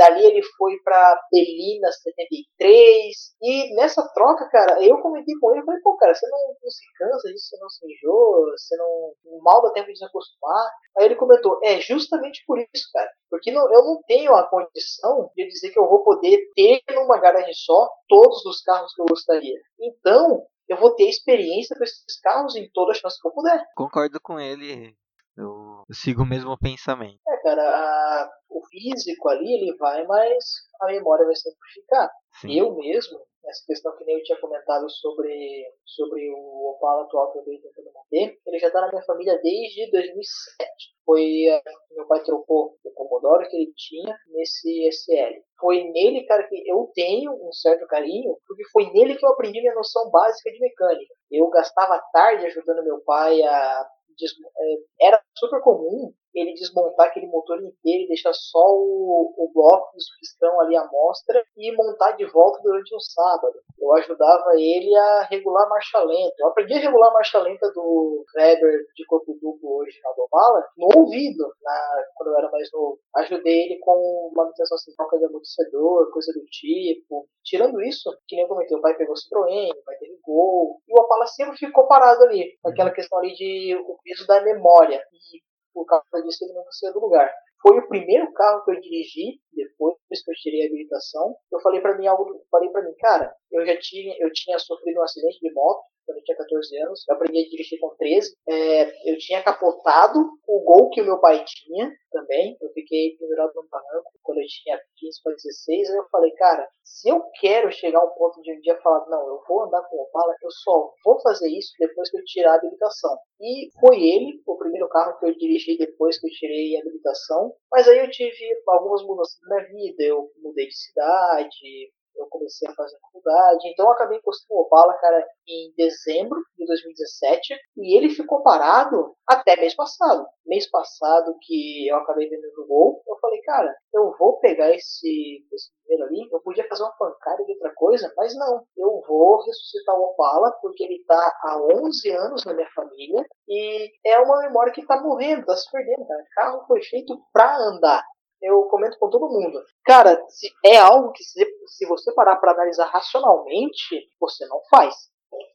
[0.00, 3.14] Dali ele foi pra Belina 73.
[3.42, 6.70] E nessa troca, cara, eu comentei com ele, eu falei, pô, cara, você não, não
[6.70, 9.12] se cansa disso, você não se enjoa, você não.
[9.42, 10.70] Mal dá tempo de se acostumar.
[10.96, 13.10] Aí ele comentou, é justamente por isso, cara.
[13.28, 17.20] Porque não, eu não tenho a condição de dizer que eu vou poder ter numa
[17.20, 19.60] garagem só todos os carros que eu gostaria.
[19.78, 23.62] Então, eu vou ter experiência com esses carros em toda a chance que eu puder.
[23.76, 24.96] Concordo com ele.
[25.40, 27.18] Eu, eu sigo o mesmo pensamento.
[27.26, 30.44] É, cara, o físico ali ele vai, mas
[30.82, 32.10] a memória vai sempre ficar.
[32.40, 32.58] Sim.
[32.58, 37.38] Eu mesmo, essa questão que nem eu tinha comentado sobre, sobre o Opala atual que
[37.38, 40.70] eu venho tentando manter, ele já está na minha família desde 2007.
[41.04, 41.46] Foi
[41.90, 45.42] meu pai trocou o Commodore que ele tinha nesse SL.
[45.58, 49.60] Foi nele, cara, que eu tenho um certo carinho, porque foi nele que eu aprendi
[49.60, 51.14] minha noção básica de mecânica.
[51.30, 53.86] Eu gastava tarde ajudando meu pai a
[54.26, 59.92] eh, era super comum ele desmontar aquele motor inteiro e deixar só o, o bloco
[59.94, 63.54] dos pistão ali à mostra e montar de volta durante um sábado.
[63.78, 66.34] Eu ajudava ele a regular a marcha lenta.
[66.38, 70.64] Eu aprendi a regular a marcha lenta do Weber de corpo duplo hoje na Dobala
[70.76, 72.98] no ouvido, na, quando eu era mais novo.
[73.16, 77.26] Ajudei ele com manutenção sem troca de amortecedor, coisa do tipo.
[77.44, 80.92] Tirando isso, que nem eu comentei, o pai pegou Citroën, o pai teve Gol, e
[80.92, 85.02] o Opala sempre ficou parado ali, com aquela questão ali de o peso da memória.
[85.12, 87.30] E por causa disso ele nunca saiu do lugar.
[87.62, 91.36] Foi o primeiro carro que eu dirigi depois que eu tirei a habilitação.
[91.52, 94.98] Eu falei para mim algo, falei para mim, cara, eu já tinha, eu tinha sofrido
[94.98, 97.04] um acidente de moto quando eu tinha 14 anos.
[97.08, 98.34] Eu aprendi a dirigir com 13.
[98.48, 102.56] É, eu tinha capotado o Gol que o meu pai tinha também.
[102.60, 105.90] Eu fiquei pendurado num barranco quando eu tinha 15 para 16.
[105.90, 109.06] Aí eu falei, cara, se eu quero chegar a um ponto de um dia falar,
[109.08, 112.24] não, eu vou andar com o Opala, eu só vou fazer isso depois que eu
[112.24, 113.16] tirar a habilitação.
[113.40, 117.54] E foi ele, o primeiro carro que eu dirigi depois que eu tirei a habilitação.
[117.70, 120.02] Mas aí eu tive algumas mudanças na minha vida.
[120.02, 124.94] Eu mudei de cidade, eu comecei a fazer faculdade, então eu acabei encostando o Opala,
[124.94, 130.26] cara, em dezembro de 2017, e ele ficou parado até mês passado.
[130.46, 135.46] Mês passado que eu acabei vendendo o Gol, eu falei, cara, eu vou pegar esse,
[135.52, 139.42] esse dinheiro ali, eu podia fazer uma pancada de outra coisa, mas não, eu vou
[139.44, 144.40] ressuscitar o Opala, porque ele tá há 11 anos na minha família, e é uma
[144.40, 146.22] memória que tá morrendo, tá se perdendo, cara.
[146.22, 148.04] O carro foi feito pra andar
[148.42, 149.62] eu comento com todo mundo.
[149.84, 154.94] Cara, se é algo que se, se você parar para analisar racionalmente, você não faz.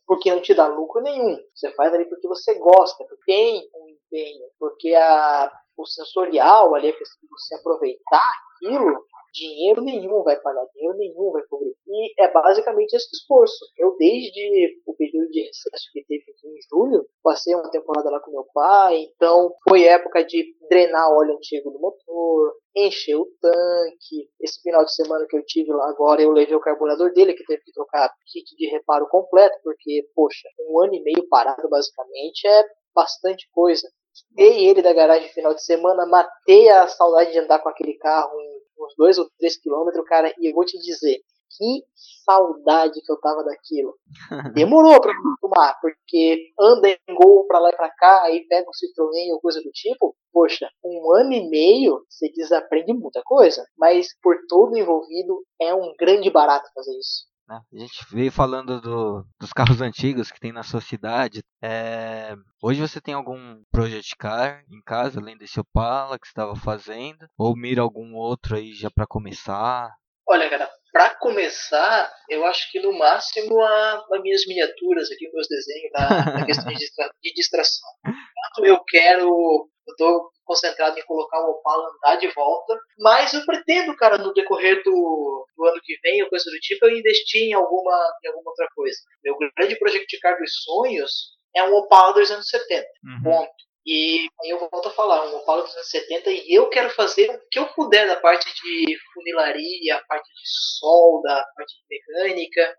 [0.06, 1.38] Porque não te dá lucro nenhum.
[1.54, 6.91] Você faz ali porque você gosta, porque tem um empenho, porque a, o sensorial ali,
[6.91, 11.76] de você aproveitar aquilo, dinheiro nenhum vai pagar, dinheiro nenhum vai cobrir.
[11.86, 13.65] E é basicamente esse esforço.
[13.78, 18.19] Eu, desde o período de recesso que teve aqui em julho, passei uma temporada lá
[18.21, 24.30] com meu pai, então foi época de drenar óleo antigo do motor, encher o tanque.
[24.39, 27.45] Esse final de semana que eu tive lá agora, eu levei o carburador dele, que
[27.45, 32.48] teve que trocar kit de reparo completo, porque, poxa, um ano e meio parado basicamente
[32.48, 32.63] é
[32.95, 33.88] bastante coisa.
[34.32, 38.39] Dei ele da garagem final de semana, matei a saudade de andar com aquele carro
[38.39, 41.19] em uns 2 ou 3 quilômetros, cara, e eu vou te dizer,
[41.57, 41.83] que
[42.25, 43.95] saudade que eu tava daquilo.
[44.53, 48.67] Demorou pra me acostumar, porque anda em gol pra lá e pra cá, aí pega
[48.67, 50.15] um Citroën ou coisa do tipo.
[50.32, 55.93] Poxa, um ano e meio você desaprende muita coisa, mas por todo envolvido é um
[55.97, 57.26] grande barato fazer isso.
[57.48, 57.62] Né?
[57.74, 61.43] A gente veio falando do, dos carros antigos que tem na sua cidade.
[61.62, 62.36] É...
[62.62, 67.28] Hoje você tem algum Project Car em casa, além desse Opala que você estava fazendo?
[67.38, 69.93] Ou mira algum outro aí já para começar?
[70.28, 75.48] Olha, cara, para começar, eu acho que no máximo a, as minhas miniaturas aqui, meus
[75.48, 77.89] desenhos, da questão de, distra, de distração.
[78.04, 83.45] Quanto eu quero, eu tô concentrado em colocar o Opala andar de volta, mas eu
[83.45, 87.43] pretendo, cara, no decorrer do, do ano que vem, ou coisa do tipo, eu investir
[87.43, 88.97] em alguma, em alguma outra coisa.
[89.23, 92.86] Meu grande projeto de car dos sonhos é um Opala dos anos 70.
[93.03, 93.23] Uhum.
[93.23, 93.65] Ponto.
[93.86, 97.29] E aí eu volto a falar, um Opala dos anos 70 e eu quero fazer
[97.29, 100.41] o que eu puder da parte de funilaria, a parte de
[100.79, 102.77] solda, a parte de mecânica,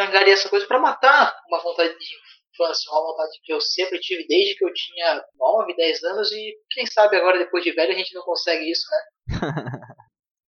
[0.00, 2.06] angariar essa coisa para matar uma vontade de
[2.52, 6.54] infância, uma vontade que eu sempre tive desde que eu tinha 9, 10 anos e
[6.70, 9.26] quem sabe agora depois de velho a gente não consegue isso, né?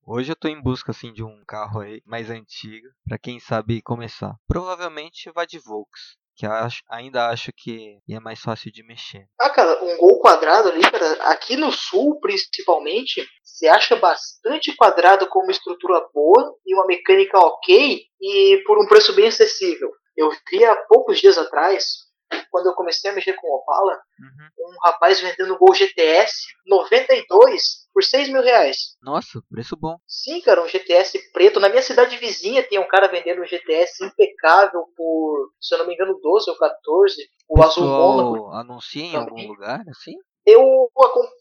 [0.07, 3.81] Hoje eu tô em busca assim de um carro aí mais antigo, para quem sabe
[3.81, 4.35] começar.
[4.47, 9.27] Provavelmente vai de Volks que acho, ainda acho que é mais fácil de mexer.
[9.41, 15.29] Ah, cara, um gol quadrado ali, cara, aqui no sul, principalmente, você acha bastante quadrado
[15.29, 19.91] com uma estrutura boa e uma mecânica ok e por um preço bem acessível.
[20.17, 22.05] Eu vi há poucos dias atrás
[22.51, 24.73] quando eu comecei a mexer com Opala, uhum.
[24.73, 26.33] um rapaz vendendo Gol GTS
[26.67, 28.97] 92 por 6 mil reais.
[29.03, 29.97] Nossa, preço bom.
[30.07, 31.61] Sim, cara, um GTS preto.
[31.61, 35.87] Na minha cidade vizinha tem um cara vendendo um GTS impecável por, se eu não
[35.87, 37.29] me engano, 12 ou 14.
[37.49, 38.53] O azul Mono.
[38.53, 40.15] anuncia em algum lugar, assim?
[40.47, 40.90] Eu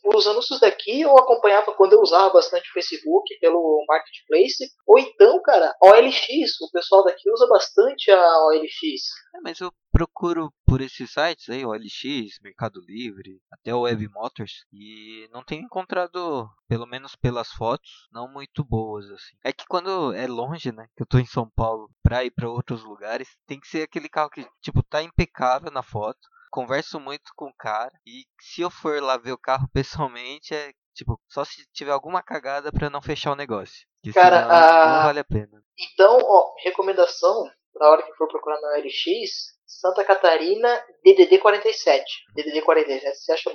[0.06, 4.72] os anúncios daqui eu acompanhava quando eu usava bastante o Facebook pelo marketplace.
[4.88, 10.54] Ou então cara OLX o pessoal daqui usa bastante a OLX é, mas eu procuro
[10.66, 16.48] por esses sites aí OLX Mercado Livre até o Web Motors e não tenho encontrado
[16.68, 19.36] pelo menos pelas fotos não muito boas assim.
[19.44, 22.50] É que quando é longe né que eu tô em São Paulo para ir para
[22.50, 27.32] outros lugares tem que ser aquele carro que tipo tá impecável na foto converso muito
[27.36, 31.44] com o cara e se eu for lá ver o carro pessoalmente é tipo só
[31.44, 33.88] se tiver alguma cagada para não fechar o negócio.
[34.14, 34.98] Cara, senão, a...
[34.98, 35.64] não vale a pena.
[35.80, 40.70] Então, ó, recomendação na hora que for procurar na LX, Santa Catarina
[41.04, 42.04] DDD 47.
[42.36, 43.50] DDD 47, você acha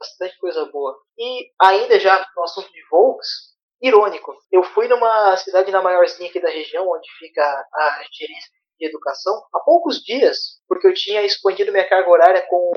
[0.00, 0.96] bastante coisa boa.
[1.18, 6.40] E ainda já no assunto de Volks, irônico, eu fui numa cidade na maiorzinha aqui
[6.40, 8.50] da região, onde fica a gerência
[8.84, 12.72] de educação há poucos dias, porque eu tinha expandido minha carga horária com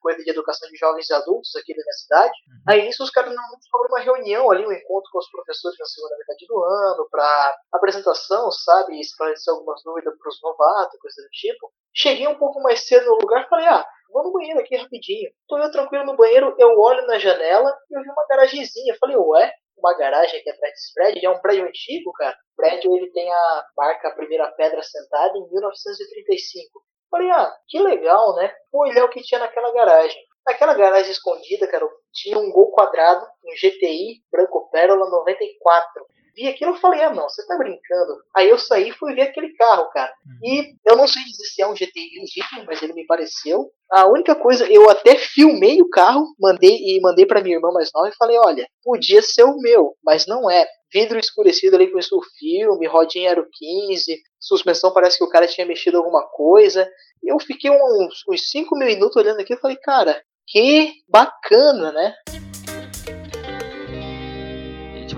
[0.00, 2.32] coisa de educação de jovens e adultos aqui da minha cidade.
[2.48, 2.62] Uhum.
[2.68, 5.86] Aí nisso os caras não sobre uma reunião ali, um encontro com os professores na
[5.86, 11.28] segunda metade do ano, para apresentação, sabe, esclarecer algumas dúvidas para os novatos, coisa do
[11.30, 11.72] tipo.
[11.94, 15.30] Cheguei um pouco mais cedo no lugar e falei, ah, vou no banheiro aqui rapidinho.
[15.48, 18.96] Tô eu tranquilo no banheiro, eu olho na janela e eu vi uma garagenzinha.
[19.00, 22.36] Falei, ué, uma garagem aqui atrás desse prédio, é um prédio antigo, cara.
[22.52, 26.82] O prédio ele tem a marca a primeira pedra sentada em 1935.
[27.10, 28.54] Falei, ah, que legal, né?
[28.72, 30.20] Vou olhar o que tinha naquela garagem.
[30.46, 36.06] Naquela garagem escondida, cara, tinha um gol quadrado, um GTI branco pérola 94
[36.38, 38.22] vi aquilo e falei, ah não, você tá brincando.
[38.34, 40.12] Aí eu saí e fui ver aquele carro, cara.
[40.24, 40.38] Uhum.
[40.44, 43.68] E eu não sei dizer se é um GTI legítimo, mas ele me pareceu.
[43.90, 47.90] A única coisa, eu até filmei o carro, mandei e mandei para minha irmã mais
[47.92, 50.64] nova e falei, olha, podia ser o meu, mas não é.
[50.92, 55.46] Vidro escurecido ali com isso o filme, rodinha aro 15, suspensão parece que o cara
[55.46, 56.88] tinha mexido alguma coisa.
[57.22, 62.14] Eu fiquei uns 5 minutos olhando aqui e falei, cara, que bacana, né?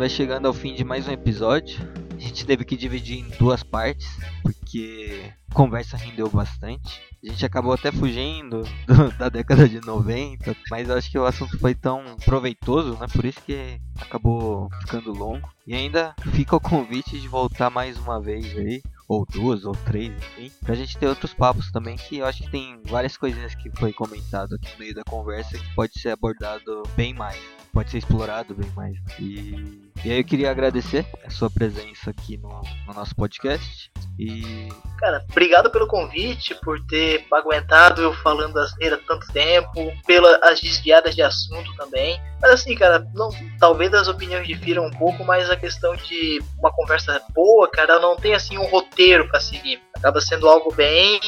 [0.01, 1.79] vai chegando ao fim de mais um episódio.
[2.17, 4.09] A gente teve que dividir em duas partes,
[4.43, 7.03] porque a conversa rendeu bastante.
[7.23, 11.59] A gente acabou até fugindo do, da década de 90, mas acho que o assunto
[11.59, 13.07] foi tão proveitoso, né?
[13.15, 15.47] Por isso que acabou ficando longo.
[15.67, 18.81] E ainda fica o convite de voltar mais uma vez aí,
[19.11, 22.51] ou duas, ou três, enfim, pra gente ter outros papos também, que eu acho que
[22.51, 26.85] tem várias coisinhas que foi comentado aqui no meio da conversa que pode ser abordado
[26.97, 27.37] bem mais
[27.73, 28.97] pode ser explorado bem mais.
[29.19, 33.91] E, e aí eu queria agradecer a sua presença aqui no, no nosso podcast.
[34.19, 34.69] E.
[34.99, 41.23] Cara, obrigado pelo convite, por ter aguentado eu falando asneira tanto tempo, pelas desviadas de
[41.23, 42.21] assunto também.
[42.41, 46.73] Mas assim, cara, não, talvez as opiniões difiram um pouco, mas a questão de uma
[46.73, 49.81] conversa boa, cara, não tem assim um roteiro para seguir.
[49.97, 51.21] Acaba sendo algo bem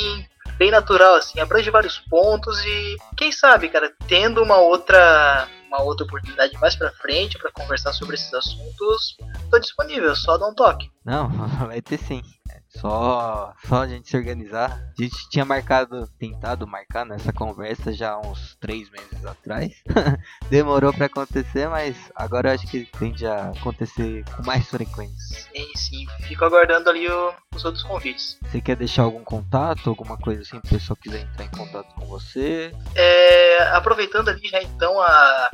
[0.59, 6.05] bem natural, assim, abrange vários pontos e quem sabe, cara, tendo uma outra uma outra
[6.05, 9.17] oportunidade mais pra frente para conversar sobre esses assuntos,
[9.51, 10.91] tô disponível, só dá um toque.
[11.05, 11.29] Não,
[11.67, 12.23] vai ter sim.
[12.69, 14.71] Só, só a gente se organizar.
[14.99, 19.73] A gente tinha marcado, tentado marcar nessa conversa já uns três meses atrás.
[20.49, 25.49] Demorou para acontecer, mas agora acho que tende a acontecer com mais frequência.
[25.53, 26.07] Sim, sim.
[26.27, 28.39] Fico aguardando ali o, os outros convites.
[28.43, 31.95] Você quer deixar algum contato, alguma coisa assim, para o pessoal quiser entrar em contato
[31.95, 32.75] com você?
[32.95, 35.51] É, aproveitando ali já então a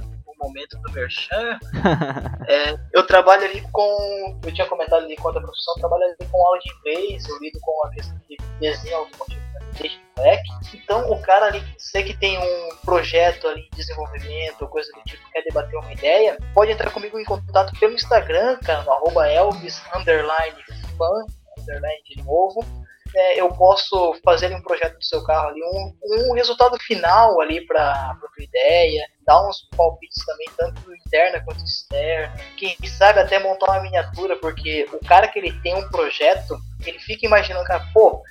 [0.49, 1.59] momento do Merchan.
[2.49, 4.41] é, eu trabalho ali com.
[4.45, 7.59] Eu tinha comentado ali com a profissão, trabalho ali com aula de inglês, eu lido
[7.61, 10.49] com a questão de desenho automotivo desde moleque.
[10.75, 15.23] Então o cara ali, sei que tem um projeto ali de desenvolvimento, coisa do tipo,
[15.31, 19.83] quer debater uma ideia, pode entrar comigo em contato pelo Instagram, cara, no arroba Elvis
[19.95, 20.57] underline
[20.97, 21.27] fan,
[21.59, 22.65] underline de novo
[23.15, 27.67] é, eu posso fazer um projeto do seu carro ali, um, um resultado final ali
[27.67, 32.35] para a tua ideia, dar uns palpites também, tanto interna quanto externa.
[32.57, 36.99] Quem sabe até montar uma miniatura, porque o cara que ele tem um projeto, ele
[36.99, 38.23] fica imaginando, cara, pô,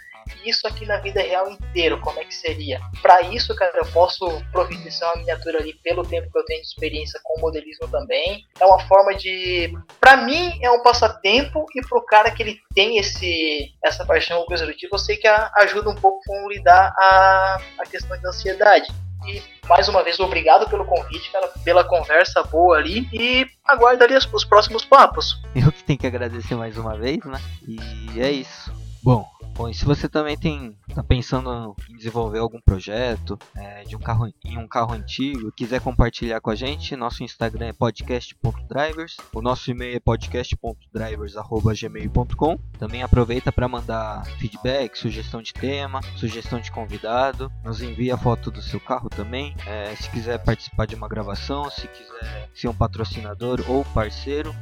[0.45, 2.79] isso aqui na vida real inteiro, como é que seria?
[3.01, 6.67] Para isso, cara, eu posso providenciar uma miniatura ali pelo tempo que eu tenho de
[6.67, 8.43] experiência com modelismo também.
[8.59, 12.97] É uma forma de, para mim, é um passatempo e pro cara que ele tem
[12.97, 16.93] esse essa paixão ou coisa do tipo, eu sei que ajuda um pouco com lidar
[16.97, 18.87] a, a questão de ansiedade.
[19.25, 23.07] E mais uma vez, obrigado pelo convite, cara, pela conversa boa ali.
[23.11, 25.41] E aguardo ali os, os próximos papos.
[25.55, 27.41] Eu que tenho que agradecer mais uma vez, né?
[27.67, 28.71] E é isso.
[29.03, 33.95] Bom, Bom, e se você também tem tá pensando em desenvolver algum projeto é, de
[33.95, 39.17] um carro em um carro antigo, quiser compartilhar com a gente, nosso Instagram é podcast.drivers,
[39.33, 42.59] o nosso e-mail é podcast.drivers@gmail.com.
[42.77, 48.61] Também aproveita para mandar feedback, sugestão de tema, sugestão de convidado, nos envia foto do
[48.61, 49.55] seu carro também.
[49.65, 54.53] É, se quiser participar de uma gravação, se quiser ser um patrocinador ou parceiro,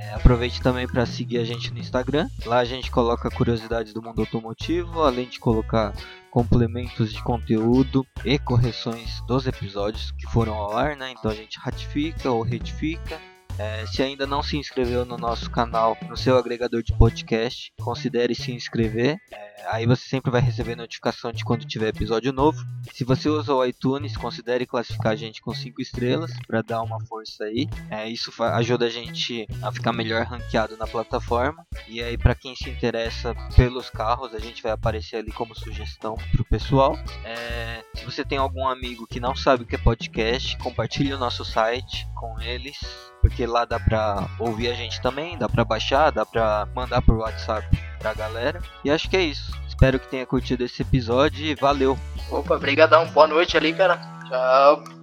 [0.00, 2.28] é, aproveite também para seguir a gente no Instagram.
[2.46, 5.92] Lá a gente coloca curiosidades do mundo automotivo, além de colocar
[6.30, 11.12] complementos de conteúdo e correções dos episódios que foram ao ar, né?
[11.12, 13.20] Então a gente ratifica ou retifica.
[13.58, 18.34] É, se ainda não se inscreveu no nosso canal, no seu agregador de podcast, considere
[18.34, 19.18] se inscrever.
[19.32, 22.64] É, Aí você sempre vai receber notificação de quando tiver episódio novo.
[22.92, 27.00] Se você usa o iTunes, considere classificar a gente com 5 estrelas para dar uma
[27.06, 27.68] força aí.
[27.90, 31.66] É, isso ajuda a gente a ficar melhor ranqueado na plataforma.
[31.86, 36.16] E aí para quem se interessa pelos carros, a gente vai aparecer ali como sugestão
[36.32, 36.96] pro pessoal.
[37.24, 41.18] É, se você tem algum amigo que não sabe o que é podcast, compartilhe o
[41.18, 42.78] nosso site com eles,
[43.20, 47.16] porque lá dá pra ouvir a gente também, dá pra baixar, dá pra mandar por
[47.16, 47.66] WhatsApp
[47.98, 48.62] pra galera.
[48.84, 49.52] E acho que é isso.
[49.68, 51.98] Espero que tenha curtido esse episódio e valeu.
[52.30, 53.06] Opa, brigadão.
[53.08, 53.96] Boa noite ali, cara.
[54.28, 54.99] Tchau.